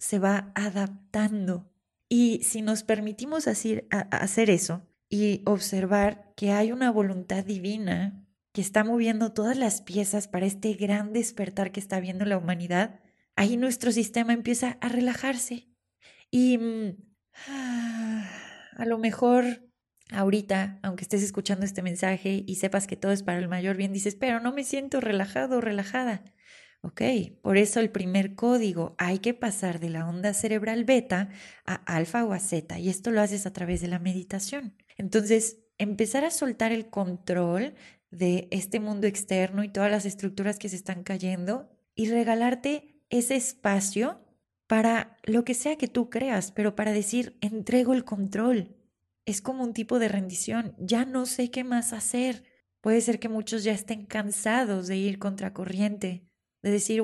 se 0.01 0.19
va 0.19 0.51
adaptando. 0.55 1.71
Y 2.09 2.43
si 2.43 2.63
nos 2.63 2.83
permitimos 2.83 3.47
hacer, 3.47 3.87
hacer 3.91 4.51
eso 4.51 4.83
y 5.09 5.43
observar 5.45 6.33
que 6.37 6.51
hay 6.51 6.73
una 6.73 6.91
voluntad 6.91 7.45
divina 7.45 8.27
que 8.53 8.63
está 8.63 8.83
moviendo 8.83 9.33
todas 9.33 9.57
las 9.57 9.83
piezas 9.83 10.27
para 10.27 10.47
este 10.47 10.73
gran 10.75 11.13
despertar 11.13 11.71
que 11.71 11.79
está 11.79 12.01
viendo 12.01 12.25
la 12.25 12.39
humanidad, 12.39 12.99
ahí 13.37 13.57
nuestro 13.57 13.93
sistema 13.93 14.33
empieza 14.33 14.79
a 14.81 14.89
relajarse. 14.89 15.69
Y 16.31 16.59
mm, 16.59 16.97
a 18.77 18.85
lo 18.87 18.99
mejor 18.99 19.71
ahorita, 20.11 20.81
aunque 20.83 21.05
estés 21.05 21.23
escuchando 21.23 21.65
este 21.65 21.83
mensaje 21.83 22.43
y 22.47 22.57
sepas 22.57 22.87
que 22.87 22.97
todo 22.97 23.13
es 23.13 23.23
para 23.23 23.39
el 23.39 23.49
mayor 23.49 23.77
bien, 23.77 23.93
dices, 23.93 24.17
pero 24.17 24.41
no 24.41 24.53
me 24.53 24.65
siento 24.65 25.01
relajado 25.01 25.59
o 25.59 25.61
relajada. 25.61 26.25
Ok, 26.83 27.03
por 27.43 27.59
eso 27.59 27.79
el 27.79 27.91
primer 27.91 28.35
código, 28.35 28.95
hay 28.97 29.19
que 29.19 29.35
pasar 29.35 29.81
de 29.81 29.91
la 29.91 30.09
onda 30.09 30.33
cerebral 30.33 30.85
beta 30.85 31.29
a 31.67 31.75
alfa 31.75 32.25
o 32.25 32.33
a 32.33 32.39
zeta 32.39 32.79
y 32.79 32.89
esto 32.89 33.11
lo 33.11 33.21
haces 33.21 33.45
a 33.45 33.53
través 33.53 33.83
de 33.83 33.89
la 33.89 33.99
meditación. 33.99 34.75
Entonces, 34.97 35.59
empezar 35.77 36.25
a 36.25 36.31
soltar 36.31 36.73
el 36.73 36.89
control 36.89 37.75
de 38.11 38.49
este 38.51 38.81
mundo 38.81 39.07
externo 39.07 39.63
y 39.63 39.69
todas 39.69 39.91
las 39.91 40.07
estructuras 40.07 40.59
que 40.59 40.71
se 40.71 40.77
están 40.77 41.03
cayendo 41.03 41.69
y 41.95 42.09
regalarte 42.11 43.05
ese 43.11 43.37
espacio 43.37 44.25
para 44.67 45.19
lo 45.25 45.45
que 45.45 45.55
sea 45.55 45.77
que 45.77 45.89
tú 45.89 46.09
creas, 46.09 46.51
pero 46.51 46.77
para 46.77 46.93
decir, 46.93 47.37
entrego 47.43 47.93
el 47.93 48.05
control. 48.05 48.77
Es 49.27 49.43
como 49.43 49.65
un 49.65 49.75
tipo 49.75 49.99
de 49.99 50.09
rendición, 50.09 50.75
ya 50.79 51.05
no 51.05 51.27
sé 51.27 51.51
qué 51.51 51.63
más 51.63 51.93
hacer. 51.93 52.45
Puede 52.81 53.03
ser 53.03 53.19
que 53.19 53.29
muchos 53.29 53.65
ya 53.65 53.73
estén 53.73 54.07
cansados 54.07 54.87
de 54.87 54.97
ir 54.97 55.19
contracorriente, 55.19 56.30
de 56.63 56.71
decir, 56.71 57.03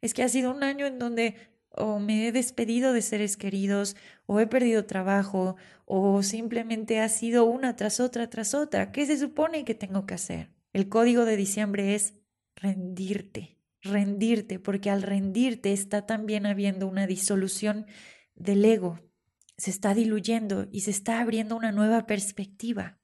es 0.00 0.14
que 0.14 0.22
ha 0.22 0.28
sido 0.28 0.50
un 0.50 0.62
año 0.62 0.86
en 0.86 0.98
donde 0.98 1.36
o 1.74 1.98
me 1.98 2.28
he 2.28 2.32
despedido 2.32 2.92
de 2.92 3.02
seres 3.02 3.36
queridos, 3.36 3.96
o 4.26 4.40
he 4.40 4.46
perdido 4.46 4.84
trabajo, 4.84 5.56
o 5.86 6.22
simplemente 6.22 7.00
ha 7.00 7.08
sido 7.08 7.44
una 7.44 7.76
tras 7.76 8.00
otra 8.00 8.28
tras 8.28 8.54
otra. 8.54 8.92
¿Qué 8.92 9.06
se 9.06 9.18
supone 9.18 9.64
que 9.64 9.74
tengo 9.74 10.06
que 10.06 10.14
hacer? 10.14 10.50
El 10.72 10.88
código 10.88 11.24
de 11.24 11.36
diciembre 11.36 11.94
es 11.94 12.14
rendirte, 12.56 13.58
rendirte, 13.80 14.58
porque 14.58 14.90
al 14.90 15.02
rendirte 15.02 15.72
está 15.72 16.06
también 16.06 16.46
habiendo 16.46 16.86
una 16.86 17.06
disolución 17.06 17.86
del 18.34 18.64
ego, 18.64 19.00
se 19.56 19.70
está 19.70 19.94
diluyendo 19.94 20.68
y 20.70 20.80
se 20.80 20.90
está 20.90 21.20
abriendo 21.20 21.56
una 21.56 21.72
nueva 21.72 22.06
perspectiva. 22.06 22.98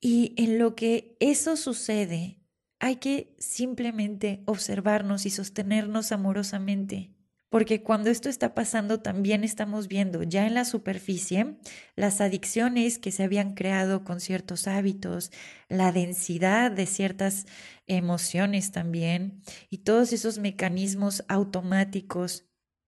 Y 0.00 0.34
en 0.36 0.58
lo 0.58 0.74
que 0.74 1.16
eso 1.20 1.56
sucede, 1.56 2.40
hay 2.78 2.96
que 2.96 3.34
simplemente 3.38 4.42
observarnos 4.46 5.26
y 5.26 5.30
sostenernos 5.30 6.12
amorosamente, 6.12 7.10
porque 7.48 7.82
cuando 7.82 8.10
esto 8.10 8.28
está 8.28 8.54
pasando 8.54 9.00
también 9.00 9.44
estamos 9.44 9.88
viendo 9.88 10.22
ya 10.22 10.46
en 10.46 10.54
la 10.54 10.64
superficie 10.64 11.56
las 11.94 12.20
adicciones 12.20 12.98
que 12.98 13.12
se 13.12 13.22
habían 13.22 13.54
creado 13.54 14.04
con 14.04 14.20
ciertos 14.20 14.66
hábitos, 14.66 15.30
la 15.68 15.92
densidad 15.92 16.70
de 16.70 16.86
ciertas 16.86 17.46
emociones 17.86 18.72
también 18.72 19.42
y 19.70 19.78
todos 19.78 20.12
esos 20.12 20.38
mecanismos 20.38 21.24
automáticos 21.28 22.46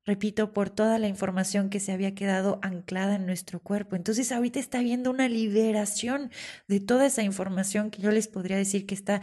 repito, 0.09 0.55
por 0.55 0.71
toda 0.71 0.99
la 0.99 1.07
información 1.07 1.69
que 1.69 1.81
se 1.81 1.93
había 1.93 2.15
quedado 2.15 2.61
anclada 2.63 3.17
en 3.17 3.27
nuestro 3.27 3.61
cuerpo. 3.61 3.95
Entonces 3.95 4.33
ahorita 4.33 4.59
está 4.59 4.79
habiendo 4.79 5.11
una 5.11 5.29
liberación 5.29 6.31
de 6.67 6.81
toda 6.81 7.05
esa 7.05 7.23
información 7.23 7.91
que 7.91 8.01
yo 8.01 8.11
les 8.11 8.27
podría 8.27 8.57
decir 8.57 8.87
que 8.87 8.95
está 8.95 9.21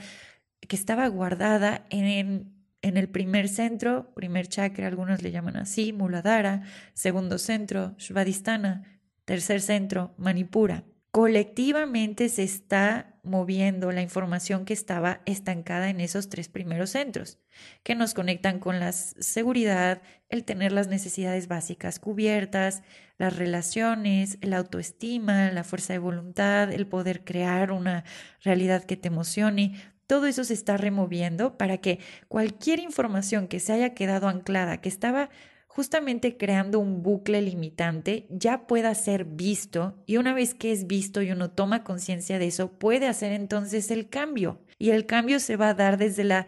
que 0.67 0.75
estaba 0.75 1.07
guardada 1.07 1.85
en, 1.89 2.55
en 2.81 2.97
el 2.97 3.09
primer 3.09 3.49
centro, 3.49 4.13
primer 4.13 4.47
chakra, 4.47 4.87
algunos 4.87 5.21
le 5.21 5.31
llaman 5.31 5.57
así, 5.57 5.93
Muladhara, 5.93 6.63
segundo 6.93 7.37
centro, 7.37 7.95
Svadhisthana, 7.97 9.01
tercer 9.25 9.61
centro, 9.61 10.13
Manipura. 10.17 10.83
Colectivamente 11.11 12.27
se 12.27 12.43
está 12.43 13.15
moviendo 13.23 13.91
la 13.91 14.01
información 14.01 14.65
que 14.65 14.73
estaba 14.73 15.21
estancada 15.25 15.89
en 15.89 15.99
esos 15.99 16.29
tres 16.29 16.49
primeros 16.49 16.91
centros, 16.91 17.39
que 17.83 17.95
nos 17.95 18.13
conectan 18.13 18.59
con 18.59 18.79
la 18.79 18.91
seguridad, 18.91 20.01
el 20.29 20.43
tener 20.43 20.71
las 20.71 20.87
necesidades 20.87 21.47
básicas 21.47 21.99
cubiertas, 21.99 22.83
las 23.17 23.35
relaciones, 23.35 24.37
la 24.41 24.57
autoestima, 24.57 25.51
la 25.51 25.63
fuerza 25.63 25.93
de 25.93 25.99
voluntad, 25.99 26.71
el 26.71 26.85
poder 26.85 27.23
crear 27.23 27.71
una 27.71 28.03
realidad 28.43 28.83
que 28.83 28.97
te 28.97 29.07
emocione, 29.07 29.75
todo 30.07 30.27
eso 30.27 30.43
se 30.43 30.53
está 30.53 30.77
removiendo 30.77 31.57
para 31.57 31.77
que 31.77 31.99
cualquier 32.27 32.79
información 32.79 33.47
que 33.47 33.59
se 33.59 33.73
haya 33.73 33.93
quedado 33.93 34.27
anclada, 34.27 34.81
que 34.81 34.89
estaba 34.89 35.29
justamente 35.67 36.37
creando 36.37 36.79
un 36.79 37.03
bucle 37.03 37.41
limitante, 37.41 38.27
ya 38.29 38.65
pueda 38.65 38.95
ser 38.95 39.25
visto 39.25 40.01
y 40.05 40.17
una 40.17 40.33
vez 40.33 40.53
que 40.53 40.71
es 40.71 40.87
visto 40.87 41.21
y 41.21 41.31
uno 41.31 41.51
toma 41.51 41.83
conciencia 41.83 42.39
de 42.39 42.47
eso, 42.47 42.71
puede 42.79 43.07
hacer 43.07 43.33
entonces 43.33 43.91
el 43.91 44.09
cambio. 44.09 44.61
Y 44.77 44.91
el 44.91 45.05
cambio 45.05 45.39
se 45.39 45.57
va 45.57 45.69
a 45.69 45.73
dar 45.73 45.97
desde 45.97 46.23
la 46.23 46.47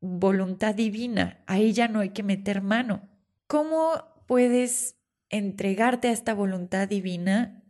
voluntad 0.00 0.74
divina. 0.74 1.42
Ahí 1.46 1.72
ya 1.72 1.88
no 1.88 2.00
hay 2.00 2.10
que 2.10 2.22
meter 2.22 2.62
mano. 2.62 3.08
¿Cómo 3.46 4.04
puedes 4.26 4.96
entregarte 5.28 6.08
a 6.08 6.12
esta 6.12 6.34
voluntad 6.34 6.88
divina 6.88 7.62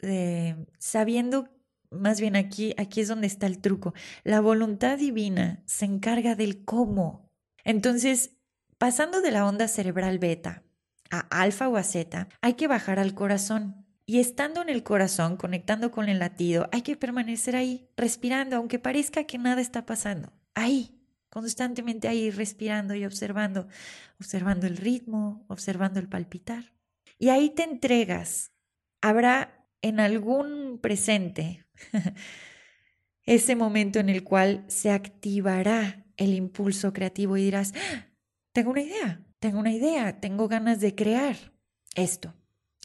eh, 0.00 0.56
sabiendo, 0.78 1.48
más 1.90 2.20
bien 2.20 2.36
aquí, 2.36 2.74
aquí 2.76 3.00
es 3.00 3.08
donde 3.08 3.26
está 3.26 3.46
el 3.46 3.58
truco, 3.58 3.94
la 4.24 4.40
voluntad 4.40 4.98
divina 4.98 5.62
se 5.66 5.84
encarga 5.84 6.34
del 6.34 6.64
cómo. 6.64 7.30
Entonces, 7.64 8.32
pasando 8.78 9.20
de 9.20 9.30
la 9.30 9.46
onda 9.46 9.68
cerebral 9.68 10.18
beta 10.18 10.62
a 11.10 11.20
alfa 11.30 11.68
o 11.68 11.76
a 11.76 11.82
zeta, 11.82 12.28
hay 12.40 12.54
que 12.54 12.68
bajar 12.68 12.98
al 12.98 13.14
corazón. 13.14 13.86
Y 14.08 14.20
estando 14.20 14.62
en 14.62 14.68
el 14.68 14.84
corazón, 14.84 15.36
conectando 15.36 15.90
con 15.90 16.08
el 16.08 16.20
latido, 16.20 16.68
hay 16.72 16.82
que 16.82 16.96
permanecer 16.96 17.56
ahí, 17.56 17.88
respirando, 17.96 18.56
aunque 18.56 18.78
parezca 18.78 19.24
que 19.24 19.36
nada 19.36 19.60
está 19.60 19.84
pasando. 19.84 20.32
Ahí, 20.54 21.00
constantemente 21.28 22.06
ahí, 22.06 22.30
respirando 22.30 22.94
y 22.94 23.04
observando, 23.04 23.66
observando 24.20 24.68
el 24.68 24.76
ritmo, 24.76 25.44
observando 25.48 25.98
el 25.98 26.08
palpitar. 26.08 26.72
Y 27.18 27.30
ahí 27.30 27.50
te 27.50 27.64
entregas. 27.64 28.52
Habrá 29.00 29.55
en 29.82 30.00
algún 30.00 30.78
presente 30.80 31.66
ese 33.24 33.56
momento 33.56 33.98
en 33.98 34.08
el 34.08 34.24
cual 34.24 34.64
se 34.68 34.90
activará 34.90 36.06
el 36.16 36.34
impulso 36.34 36.92
creativo 36.92 37.36
y 37.36 37.44
dirás, 37.44 37.72
¡Ah! 37.74 38.06
tengo 38.52 38.70
una 38.70 38.82
idea, 38.82 39.26
tengo 39.38 39.58
una 39.58 39.72
idea, 39.72 40.20
tengo 40.20 40.48
ganas 40.48 40.80
de 40.80 40.94
crear 40.94 41.36
esto. 41.94 42.34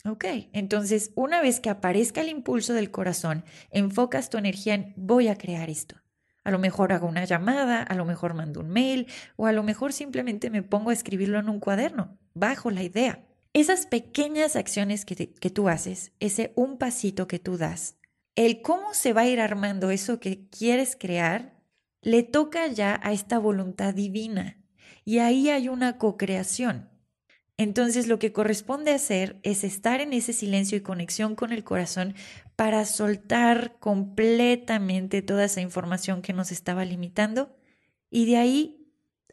Ok, 0.03 0.25
entonces 0.51 1.12
una 1.15 1.41
vez 1.41 1.60
que 1.60 1.69
aparezca 1.69 2.21
el 2.21 2.29
impulso 2.29 2.74
del 2.74 2.89
corazón, 2.89 3.45
enfocas 3.69 4.29
tu 4.29 4.38
energía 4.38 4.74
en 4.74 4.93
voy 4.98 5.27
a 5.27 5.38
crear 5.38 5.69
esto. 5.69 6.01
A 6.43 6.50
lo 6.50 6.57
mejor 6.57 6.91
hago 6.91 7.07
una 7.07 7.25
llamada, 7.25 7.83
a 7.83 7.95
lo 7.95 8.03
mejor 8.03 8.33
mando 8.33 8.62
un 8.62 8.69
mail 8.69 9.07
o 9.36 9.45
a 9.45 9.51
lo 9.51 9.62
mejor 9.62 9.93
simplemente 9.93 10.50
me 10.50 10.63
pongo 10.63 10.89
a 10.89 10.93
escribirlo 10.93 11.38
en 11.38 11.50
un 11.50 11.60
cuaderno, 11.60 12.17
bajo 12.33 12.71
la 12.71 12.81
idea. 12.81 13.24
Esas 13.53 13.86
pequeñas 13.86 14.55
acciones 14.55 15.05
que, 15.05 15.34
que 15.34 15.50
tú 15.50 15.70
haces, 15.70 16.13
ese 16.20 16.53
un 16.55 16.77
pasito 16.77 17.27
que 17.27 17.39
tú 17.39 17.58
das, 17.58 17.98
el 18.36 18.62
cómo 18.62 18.93
se 18.93 19.13
va 19.13 19.22
a 19.22 19.27
ir 19.27 19.39
armando 19.39 19.91
eso 19.91 20.20
que 20.20 20.48
quieres 20.50 20.96
crear, 20.98 21.62
le 22.01 22.24
toca 22.24 22.67
ya 22.67 23.00
a 23.03 23.12
esta 23.12 23.39
voluntad 23.39 23.93
divina. 23.93 24.58
Y 25.03 25.20
ahí 25.20 25.50
hay 25.50 25.67
una 25.67 25.98
co-creación. 25.98 26.89
Entonces 27.58 28.08
lo 28.08 28.17
que 28.17 28.31
corresponde 28.31 28.91
hacer 28.91 29.39
es 29.43 29.63
estar 29.63 30.01
en 30.01 30.13
ese 30.13 30.34
silencio 30.34 30.77
y 30.77 30.81
conexión 30.81 31.36
con 31.36 31.51
el 31.51 31.63
corazón 31.63 32.15
para 32.55 32.86
soltar 32.86 33.77
completamente 33.79 35.22
toda 35.22 35.46
esa 35.46 35.62
información 35.62 36.22
que 36.22 36.34
nos 36.34 36.51
estaba 36.51 36.86
limitando 36.86 37.55
y 38.10 38.25
de 38.25 38.38
ahí, 38.38 38.80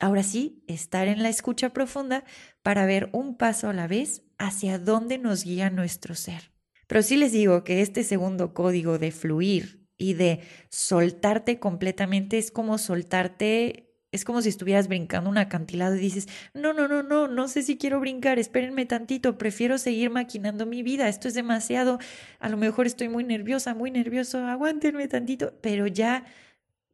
ahora 0.01 0.23
sí, 0.23 0.63
estar 0.67 1.09
en 1.09 1.23
la 1.23 1.29
escucha 1.29 1.71
profunda 1.71 2.25
para 2.63 2.87
ver 2.87 3.09
un 3.13 3.37
paso 3.37 3.69
a 3.69 3.73
la 3.73 3.87
vez 3.87 4.23
hacia 4.39 4.79
dónde 4.79 5.19
nos 5.19 5.45
guía 5.45 5.71
nuestro 5.71 6.15
ser. 6.15 6.53
Pero 6.87 7.03
sí 7.03 7.17
les 7.17 7.33
digo 7.33 7.65
que 7.65 7.83
este 7.83 8.03
segundo 8.05 8.55
código 8.55 8.99
de 8.99 9.11
fluir 9.11 9.87
y 9.97 10.15
de 10.15 10.41
soltarte 10.71 11.59
completamente 11.59 12.39
es 12.39 12.51
como 12.51 12.79
soltarte 12.79 13.89
es 14.11 14.25
como 14.25 14.41
si 14.41 14.49
estuvieras 14.49 14.89
brincando 14.89 15.29
un 15.29 15.39
acantilado 15.39 15.95
y 15.97 16.01
dices, 16.01 16.29
no, 16.55 16.73
no, 16.73 16.89
no, 16.89 17.03
no, 17.03 17.29
no 17.29 17.49
sé 17.49 17.63
si 17.63 17.77
quiero 17.77 18.01
brincar, 18.01 18.39
espérenme 18.39 18.87
tantito, 18.87 19.37
prefiero 19.37 19.77
seguir 19.77 20.11
maquinando 20.11 20.65
mi 20.65 20.83
vida, 20.83 21.09
esto 21.09 21.29
es 21.29 21.35
demasiado, 21.35 21.99
a 22.39 22.49
lo 22.49 22.57
mejor 22.57 22.87
estoy 22.87 23.09
muy 23.09 23.25
nerviosa, 23.25 23.75
muy 23.75 23.91
nervioso, 23.91 24.39
aguántenme 24.47 25.09
tantito, 25.09 25.53
pero 25.61 25.87
ya, 25.87 26.25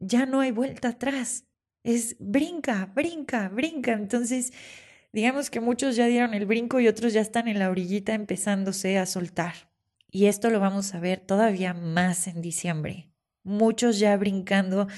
ya 0.00 0.26
no 0.26 0.40
hay 0.40 0.50
vuelta 0.50 0.88
atrás, 0.88 1.44
es 1.84 2.16
brinca, 2.18 2.90
brinca, 2.94 3.48
brinca, 3.48 3.92
entonces 3.92 4.52
digamos 5.12 5.50
que 5.50 5.60
muchos 5.60 5.94
ya 5.94 6.06
dieron 6.06 6.34
el 6.34 6.46
brinco 6.46 6.80
y 6.80 6.88
otros 6.88 7.12
ya 7.12 7.20
están 7.20 7.46
en 7.46 7.60
la 7.60 7.70
orillita 7.70 8.14
empezándose 8.14 8.98
a 8.98 9.06
soltar. 9.06 9.54
Y 10.10 10.26
esto 10.26 10.50
lo 10.50 10.60
vamos 10.60 10.94
a 10.94 11.00
ver 11.00 11.20
todavía 11.20 11.74
más 11.74 12.26
en 12.26 12.40
diciembre. 12.40 13.12
Muchos 13.42 13.98
ya 13.98 14.16
brincando 14.16 14.88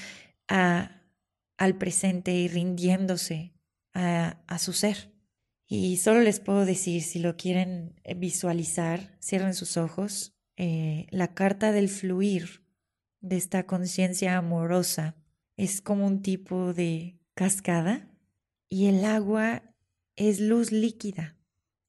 al 0.46 1.78
presente 1.78 2.32
y 2.32 2.48
rindiéndose 2.48 3.52
a, 3.92 4.38
a 4.46 4.58
su 4.58 4.72
ser. 4.72 5.10
Y 5.68 5.96
solo 5.96 6.20
les 6.20 6.38
puedo 6.38 6.64
decir, 6.64 7.02
si 7.02 7.18
lo 7.18 7.36
quieren 7.36 8.00
eh, 8.04 8.14
visualizar, 8.14 9.18
cierren 9.20 9.54
sus 9.54 9.76
ojos, 9.76 10.32
eh, 10.56 11.06
la 11.10 11.34
carta 11.34 11.72
del 11.72 11.88
fluir 11.88 12.62
de 13.20 13.36
esta 13.36 13.66
conciencia 13.66 14.36
amorosa 14.36 15.16
es 15.56 15.80
como 15.80 16.06
un 16.06 16.22
tipo 16.22 16.74
de 16.74 17.18
cascada 17.34 18.08
y 18.68 18.86
el 18.86 19.04
agua 19.04 19.62
es 20.16 20.40
luz 20.40 20.72
líquida, 20.72 21.36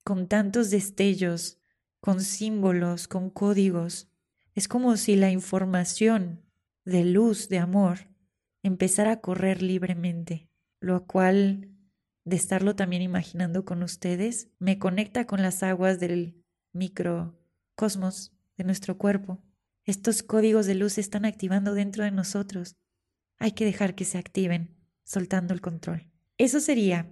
con 0.04 0.28
tantos 0.28 0.70
destellos, 0.70 1.60
con 2.00 2.22
símbolos, 2.22 3.08
con 3.08 3.30
códigos. 3.30 4.10
Es 4.54 4.68
como 4.68 4.96
si 4.98 5.16
la 5.16 5.32
información 5.32 6.42
de 6.86 7.04
luz, 7.04 7.50
de 7.50 7.60
amor, 7.60 8.10
empezar 8.64 9.08
a 9.08 9.20
correr 9.22 9.62
libremente, 9.62 10.50
lo 10.80 11.06
cual, 11.06 11.70
de 12.24 12.36
estarlo 12.36 12.76
también 12.76 13.02
imaginando 13.02 13.66
con 13.66 13.84
ustedes, 13.84 14.50
me 14.60 14.80
conecta 14.80 15.26
con 15.26 15.42
las 15.42 15.64
aguas 15.64 16.00
del 16.00 16.44
microcosmos 16.74 18.34
de 18.58 18.64
nuestro 18.64 18.98
cuerpo. 18.98 19.42
Estos 19.84 20.24
códigos 20.24 20.66
de 20.66 20.76
luz 20.76 20.94
se 20.94 21.02
están 21.02 21.26
activando 21.26 21.74
dentro 21.74 22.04
de 22.04 22.12
nosotros. 22.12 22.76
Hay 23.40 23.52
que 23.52 23.66
dejar 23.66 23.96
que 23.96 24.06
se 24.06 24.18
activen, 24.18 24.76
soltando 25.04 25.54
el 25.54 25.62
control. 25.62 26.12
Eso 26.38 26.60
sería 26.60 27.12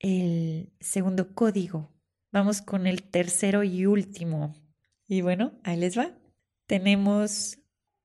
el 0.00 0.72
segundo 0.80 1.34
código. 1.34 1.92
Vamos 2.32 2.62
con 2.62 2.86
el 2.86 3.02
tercero 3.02 3.64
y 3.64 3.86
último. 3.86 4.54
Y 5.06 5.20
bueno, 5.20 5.58
ahí 5.62 5.76
les 5.76 5.98
va. 5.98 6.18
Tenemos 6.66 7.58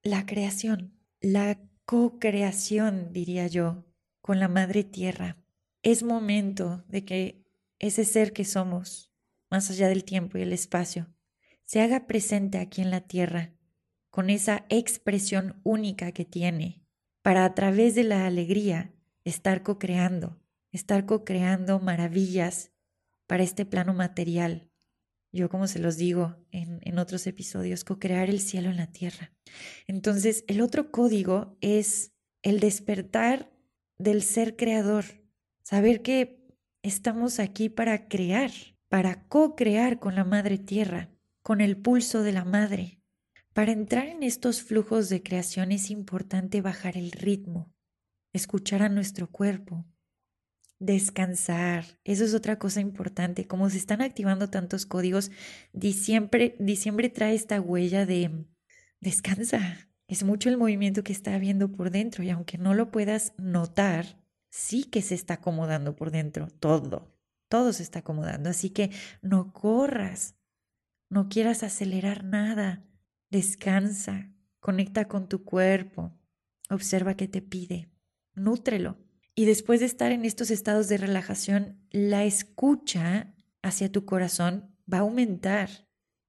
la 0.03 0.25
creación. 0.25 0.93
La 1.21 1.59
co-creación, 1.85 3.11
diría 3.11 3.47
yo, 3.47 3.85
con 4.21 4.39
la 4.39 4.47
Madre 4.47 4.83
Tierra. 4.83 5.37
Es 5.81 6.03
momento 6.03 6.83
de 6.87 7.05
que 7.05 7.45
ese 7.79 8.05
ser 8.05 8.33
que 8.33 8.45
somos, 8.45 9.11
más 9.49 9.71
allá 9.71 9.87
del 9.87 10.03
tiempo 10.03 10.37
y 10.37 10.41
el 10.41 10.53
espacio, 10.53 11.07
se 11.63 11.81
haga 11.81 12.07
presente 12.07 12.57
aquí 12.57 12.81
en 12.81 12.91
la 12.91 13.01
Tierra, 13.01 13.53
con 14.09 14.29
esa 14.29 14.65
expresión 14.69 15.59
única 15.63 16.11
que 16.11 16.25
tiene, 16.25 16.78
para 17.29 17.45
a 17.45 17.53
través 17.53 17.93
de 17.93 18.03
la 18.03 18.25
alegría 18.25 18.91
estar 19.23 19.61
co-creando, 19.61 20.41
estar 20.71 21.05
co-creando 21.05 21.79
maravillas 21.79 22.71
para 23.27 23.43
este 23.43 23.67
plano 23.67 23.93
material, 23.93 24.71
yo 25.31 25.47
como 25.47 25.67
se 25.67 25.77
los 25.77 25.95
digo 25.95 26.37
en, 26.49 26.79
en 26.81 26.97
otros 26.97 27.27
episodios, 27.27 27.83
co-crear 27.83 28.31
el 28.31 28.39
cielo 28.39 28.71
en 28.71 28.77
la 28.77 28.91
tierra. 28.91 29.31
Entonces, 29.85 30.43
el 30.47 30.59
otro 30.59 30.89
código 30.89 31.55
es 31.61 32.13
el 32.41 32.59
despertar 32.59 33.51
del 33.99 34.23
ser 34.23 34.55
creador, 34.55 35.05
saber 35.61 36.01
que 36.01 36.47
estamos 36.81 37.39
aquí 37.39 37.69
para 37.69 38.07
crear, 38.07 38.49
para 38.87 39.27
co-crear 39.27 39.99
con 39.99 40.15
la 40.15 40.23
madre 40.23 40.57
tierra, 40.57 41.11
con 41.43 41.61
el 41.61 41.77
pulso 41.77 42.23
de 42.23 42.31
la 42.31 42.43
madre. 42.43 42.98
Para 43.59 43.73
entrar 43.73 44.07
en 44.07 44.23
estos 44.23 44.63
flujos 44.63 45.09
de 45.09 45.21
creación 45.21 45.73
es 45.73 45.91
importante 45.91 46.61
bajar 46.61 46.95
el 46.95 47.11
ritmo, 47.11 47.75
escuchar 48.31 48.81
a 48.81 48.87
nuestro 48.87 49.29
cuerpo, 49.29 49.85
descansar. 50.79 51.83
Eso 52.05 52.23
es 52.23 52.33
otra 52.33 52.57
cosa 52.57 52.79
importante. 52.79 53.47
Como 53.47 53.69
se 53.69 53.75
están 53.75 54.01
activando 54.01 54.49
tantos 54.49 54.85
códigos, 54.85 55.29
diciembre, 55.73 56.55
diciembre 56.57 57.09
trae 57.09 57.35
esta 57.35 57.59
huella 57.59 58.05
de 58.05 58.45
descansa. 59.01 59.89
Es 60.07 60.23
mucho 60.23 60.47
el 60.47 60.55
movimiento 60.55 61.03
que 61.03 61.11
está 61.11 61.35
habiendo 61.35 61.69
por 61.69 61.91
dentro 61.91 62.23
y 62.23 62.29
aunque 62.29 62.57
no 62.57 62.73
lo 62.73 62.91
puedas 62.91 63.33
notar, 63.37 64.23
sí 64.49 64.85
que 64.85 65.01
se 65.01 65.15
está 65.15 65.33
acomodando 65.33 65.97
por 65.97 66.11
dentro. 66.11 66.47
Todo, 66.47 67.13
todo 67.49 67.73
se 67.73 67.83
está 67.83 67.99
acomodando. 67.99 68.51
Así 68.51 68.69
que 68.69 68.91
no 69.21 69.51
corras, 69.51 70.37
no 71.09 71.27
quieras 71.27 71.63
acelerar 71.63 72.23
nada. 72.23 72.85
Descansa, 73.29 74.31
conecta 74.59 75.07
con 75.07 75.29
tu 75.29 75.43
cuerpo, 75.43 76.17
observa 76.69 77.15
qué 77.15 77.27
te 77.27 77.41
pide, 77.41 77.89
nútrelo 78.33 78.97
y 79.35 79.45
después 79.45 79.79
de 79.79 79.85
estar 79.85 80.11
en 80.11 80.25
estos 80.25 80.51
estados 80.51 80.89
de 80.89 80.97
relajación, 80.97 81.79
la 81.91 82.25
escucha 82.25 83.33
hacia 83.61 83.91
tu 83.91 84.03
corazón 84.03 84.75
va 84.91 84.97
a 84.97 85.01
aumentar 85.01 85.69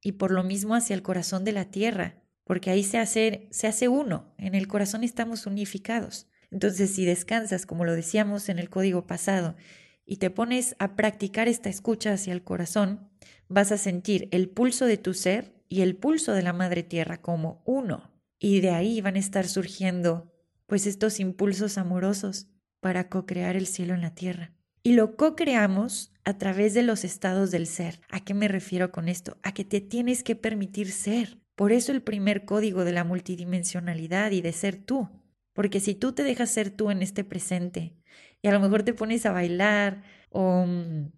y 0.00 0.12
por 0.12 0.30
lo 0.30 0.44
mismo 0.44 0.76
hacia 0.76 0.94
el 0.94 1.02
corazón 1.02 1.44
de 1.44 1.52
la 1.52 1.64
tierra, 1.70 2.22
porque 2.44 2.70
ahí 2.70 2.84
se 2.84 2.98
hace, 2.98 3.48
se 3.50 3.66
hace 3.66 3.88
uno, 3.88 4.32
en 4.38 4.54
el 4.54 4.68
corazón 4.68 5.02
estamos 5.02 5.46
unificados. 5.46 6.28
Entonces, 6.50 6.94
si 6.94 7.04
descansas, 7.04 7.66
como 7.66 7.84
lo 7.84 7.94
decíamos 7.94 8.48
en 8.48 8.58
el 8.58 8.70
código 8.70 9.06
pasado, 9.06 9.56
y 10.04 10.16
te 10.16 10.30
pones 10.30 10.76
a 10.78 10.96
practicar 10.96 11.48
esta 11.48 11.68
escucha 11.68 12.12
hacia 12.12 12.32
el 12.32 12.44
corazón, 12.44 13.08
vas 13.48 13.72
a 13.72 13.78
sentir 13.78 14.28
el 14.30 14.48
pulso 14.48 14.86
de 14.86 14.98
tu 14.98 15.14
ser 15.14 15.60
y 15.70 15.83
el 15.83 15.96
pulso 15.96 16.33
de 16.33 16.42
la 16.42 16.52
Madre 16.52 16.83
Tierra 16.83 17.22
como 17.22 17.62
uno. 17.64 18.11
Y 18.38 18.61
de 18.61 18.70
ahí 18.70 19.00
van 19.00 19.16
a 19.16 19.20
estar 19.20 19.46
surgiendo 19.46 20.35
pues 20.66 20.87
estos 20.87 21.20
impulsos 21.20 21.78
amorosos 21.78 22.48
para 22.80 23.09
co-crear 23.09 23.56
el 23.56 23.66
cielo 23.66 23.94
en 23.94 24.02
la 24.02 24.14
tierra. 24.14 24.52
Y 24.83 24.94
lo 24.94 25.16
co-creamos 25.16 26.12
a 26.24 26.38
través 26.38 26.74
de 26.74 26.83
los 26.83 27.04
estados 27.04 27.50
del 27.50 27.66
ser. 27.66 28.00
¿A 28.11 28.24
qué 28.24 28.35
me 28.35 28.48
refiero 28.48 28.90
con 28.90 29.09
esto? 29.09 29.38
A 29.42 29.52
que 29.52 29.64
te 29.64 29.80
tienes 29.80 30.24
que 30.24 30.35
permitir 30.35 30.90
ser. 30.90 31.38
Por 31.54 31.72
eso 31.72 31.92
el 31.92 32.02
primer 32.02 32.44
código 32.44 32.85
de 32.85 32.92
la 32.92 33.04
multidimensionalidad 33.04 34.33
y 34.33 34.40
de 34.40 34.52
ser 34.52 34.76
tú. 34.76 35.09
Porque 35.52 35.78
si 35.78 35.94
tú 35.94 36.12
te 36.12 36.24
dejas 36.24 36.50
ser 36.50 36.70
tú 36.70 36.90
en 36.90 37.02
este 37.02 37.22
presente 37.22 37.94
y 38.42 38.48
a 38.48 38.52
lo 38.52 38.61
mejor 38.61 38.83
te 38.83 38.94
pones 38.94 39.24
a 39.24 39.33
bailar 39.33 40.02
o 40.30 40.64
mm, 40.66 41.12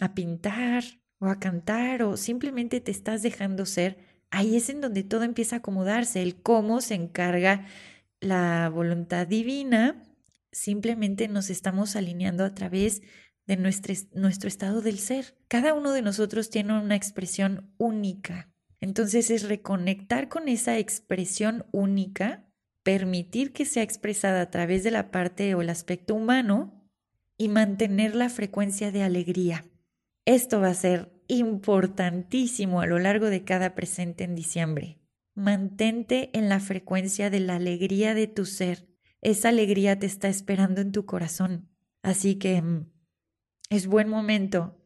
a 0.00 0.14
pintar 0.14 0.84
o 1.18 1.26
a 1.26 1.38
cantar 1.38 2.02
o 2.02 2.16
simplemente 2.16 2.80
te 2.80 2.90
estás 2.90 3.22
dejando 3.22 3.66
ser, 3.66 3.98
ahí 4.30 4.56
es 4.56 4.68
en 4.68 4.80
donde 4.80 5.02
todo 5.02 5.24
empieza 5.24 5.56
a 5.56 5.58
acomodarse. 5.58 6.22
El 6.22 6.36
cómo 6.36 6.80
se 6.80 6.94
encarga 6.94 7.66
la 8.20 8.68
voluntad 8.68 9.26
divina, 9.26 10.02
simplemente 10.52 11.28
nos 11.28 11.50
estamos 11.50 11.96
alineando 11.96 12.44
a 12.44 12.54
través 12.54 13.02
de 13.46 13.56
nuestro, 13.56 13.94
nuestro 14.12 14.48
estado 14.48 14.82
del 14.82 14.98
ser. 14.98 15.34
Cada 15.48 15.74
uno 15.74 15.92
de 15.92 16.02
nosotros 16.02 16.50
tiene 16.50 16.78
una 16.78 16.96
expresión 16.96 17.72
única. 17.78 18.48
Entonces 18.80 19.30
es 19.30 19.48
reconectar 19.48 20.28
con 20.28 20.48
esa 20.48 20.78
expresión 20.78 21.66
única, 21.72 22.44
permitir 22.82 23.52
que 23.52 23.64
sea 23.64 23.82
expresada 23.82 24.40
a 24.40 24.50
través 24.50 24.84
de 24.84 24.90
la 24.90 25.10
parte 25.10 25.54
o 25.54 25.62
el 25.62 25.70
aspecto 25.70 26.14
humano 26.14 26.88
y 27.36 27.48
mantener 27.48 28.14
la 28.14 28.28
frecuencia 28.28 28.92
de 28.92 29.02
alegría. 29.02 29.64
Esto 30.28 30.60
va 30.60 30.68
a 30.68 30.74
ser 30.74 31.10
importantísimo 31.26 32.82
a 32.82 32.86
lo 32.86 32.98
largo 32.98 33.30
de 33.30 33.44
cada 33.44 33.74
presente 33.74 34.24
en 34.24 34.34
diciembre. 34.34 34.98
Mantente 35.34 36.28
en 36.34 36.50
la 36.50 36.60
frecuencia 36.60 37.30
de 37.30 37.40
la 37.40 37.56
alegría 37.56 38.12
de 38.12 38.26
tu 38.26 38.44
ser. 38.44 38.86
Esa 39.22 39.48
alegría 39.48 39.98
te 39.98 40.04
está 40.04 40.28
esperando 40.28 40.82
en 40.82 40.92
tu 40.92 41.06
corazón. 41.06 41.70
Así 42.02 42.34
que 42.34 42.60
mm, 42.60 42.90
es 43.70 43.86
buen 43.86 44.10
momento 44.10 44.76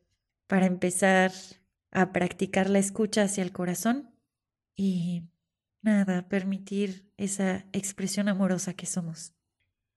para 0.46 0.66
empezar 0.66 1.33
a 1.90 2.12
practicar 2.12 2.70
la 2.70 2.78
escucha 2.78 3.24
hacia 3.24 3.42
el 3.42 3.50
corazón 3.50 4.14
y 4.76 5.24
nada, 5.81 6.28
permitir 6.28 7.11
esa 7.16 7.66
expresión 7.72 8.28
amorosa 8.28 8.74
que 8.74 8.87
somos. 8.87 9.35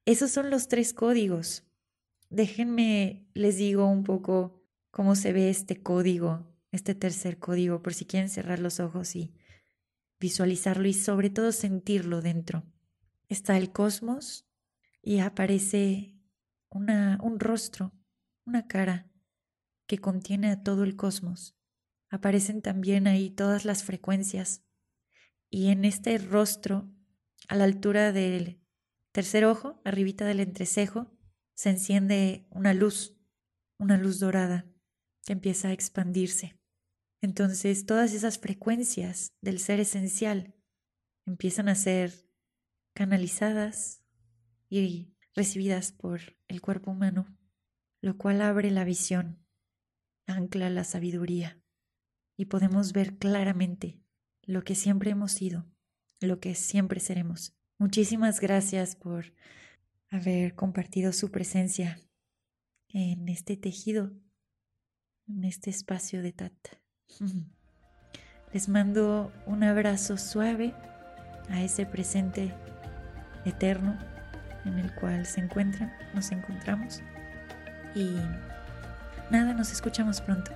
Esos 0.06 0.32
son 0.32 0.50
los 0.50 0.70
tres 0.70 0.96
códigos. 0.96 1.68
Déjenme, 2.32 3.28
les 3.36 3.58
digo 3.58 3.88
un 3.88 4.04
poco 4.04 4.65
cómo 4.96 5.16
se 5.16 5.34
ve 5.34 5.50
este 5.50 5.84
código, 5.84 6.48
este 6.72 6.96
tercer 6.96 7.38
código, 7.38 7.84
por 7.84 7.94
si 7.94 8.06
quieren 8.06 8.30
cerrar 8.30 8.60
los 8.60 8.80
ojos 8.80 9.18
y 9.18 9.34
visualizarlo 10.22 10.88
y 10.88 10.94
sobre 10.94 11.30
todo 11.30 11.52
sentirlo 11.52 12.22
dentro. 12.22 12.64
Está 13.28 13.58
el 13.58 13.74
cosmos 13.74 14.48
y 15.02 15.20
aparece 15.20 16.16
una, 16.70 17.20
un 17.22 17.42
rostro, 17.42 17.92
una 18.46 18.68
cara 18.68 19.12
que 19.86 19.98
contiene 19.98 20.50
a 20.50 20.64
todo 20.64 20.86
el 20.86 20.96
cosmos. 20.96 21.58
Aparecen 22.10 22.62
también 22.62 23.06
ahí 23.06 23.30
todas 23.30 23.66
las 23.66 23.84
frecuencias 23.84 24.64
y 25.50 25.72
en 25.72 25.84
este 25.84 26.18
rostro, 26.20 26.90
a 27.50 27.58
la 27.58 27.66
altura 27.66 28.14
del 28.14 28.62
tercer 29.12 29.44
ojo, 29.44 29.82
arribita 29.84 30.24
del 30.24 30.40
entrecejo, 30.40 31.12
se 31.54 31.72
enciende 31.72 32.48
una 32.50 32.74
luz, 32.74 33.18
una 33.78 33.98
luz 33.98 34.20
dorada 34.20 34.72
empieza 35.34 35.70
a 35.70 35.74
expandirse. 35.74 36.58
Entonces 37.22 37.86
todas 37.86 38.14
esas 38.14 38.38
frecuencias 38.38 39.34
del 39.42 39.60
ser 39.60 39.80
esencial 39.80 40.56
empiezan 41.26 41.70
a 41.70 41.76
ser 41.76 42.14
canalizadas 42.94 44.04
y 44.70 45.14
recibidas 45.34 45.92
por 45.92 46.38
el 46.48 46.62
cuerpo 46.62 46.92
humano, 46.92 47.36
lo 48.02 48.18
cual 48.18 48.42
abre 48.42 48.72
la 48.72 48.84
visión, 48.84 49.44
ancla 50.28 50.70
la 50.70 50.84
sabiduría 50.84 51.62
y 52.38 52.46
podemos 52.46 52.94
ver 52.94 53.18
claramente 53.18 54.02
lo 54.44 54.64
que 54.64 54.76
siempre 54.76 55.12
hemos 55.12 55.32
sido, 55.32 55.66
lo 56.20 56.40
que 56.40 56.56
siempre 56.56 57.00
seremos. 57.00 57.56
Muchísimas 57.78 58.40
gracias 58.40 58.96
por 58.96 59.34
haber 60.10 60.56
compartido 60.56 61.12
su 61.12 61.32
presencia 61.32 62.00
en 62.90 63.28
este 63.28 63.58
tejido, 63.58 64.14
en 65.28 65.44
este 65.44 65.70
espacio 65.70 66.22
de 66.22 66.32
Tata. 66.32 66.72
Les 68.54 68.70
mando 68.70 69.32
un 69.46 69.64
abrazo 69.64 70.18
suave 70.18 70.74
a 71.50 71.62
ese 71.62 71.86
presente 71.86 72.54
eterno 73.44 73.98
en 74.66 74.80
el 74.80 74.94
cual 74.96 75.26
se 75.26 75.42
encuentran, 75.42 75.94
nos 76.14 76.32
encontramos. 76.32 77.02
Y 77.94 78.16
nada, 79.30 79.54
nos 79.54 79.72
escuchamos 79.72 80.22
pronto. 80.22 80.52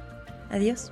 Adiós. 0.50 0.92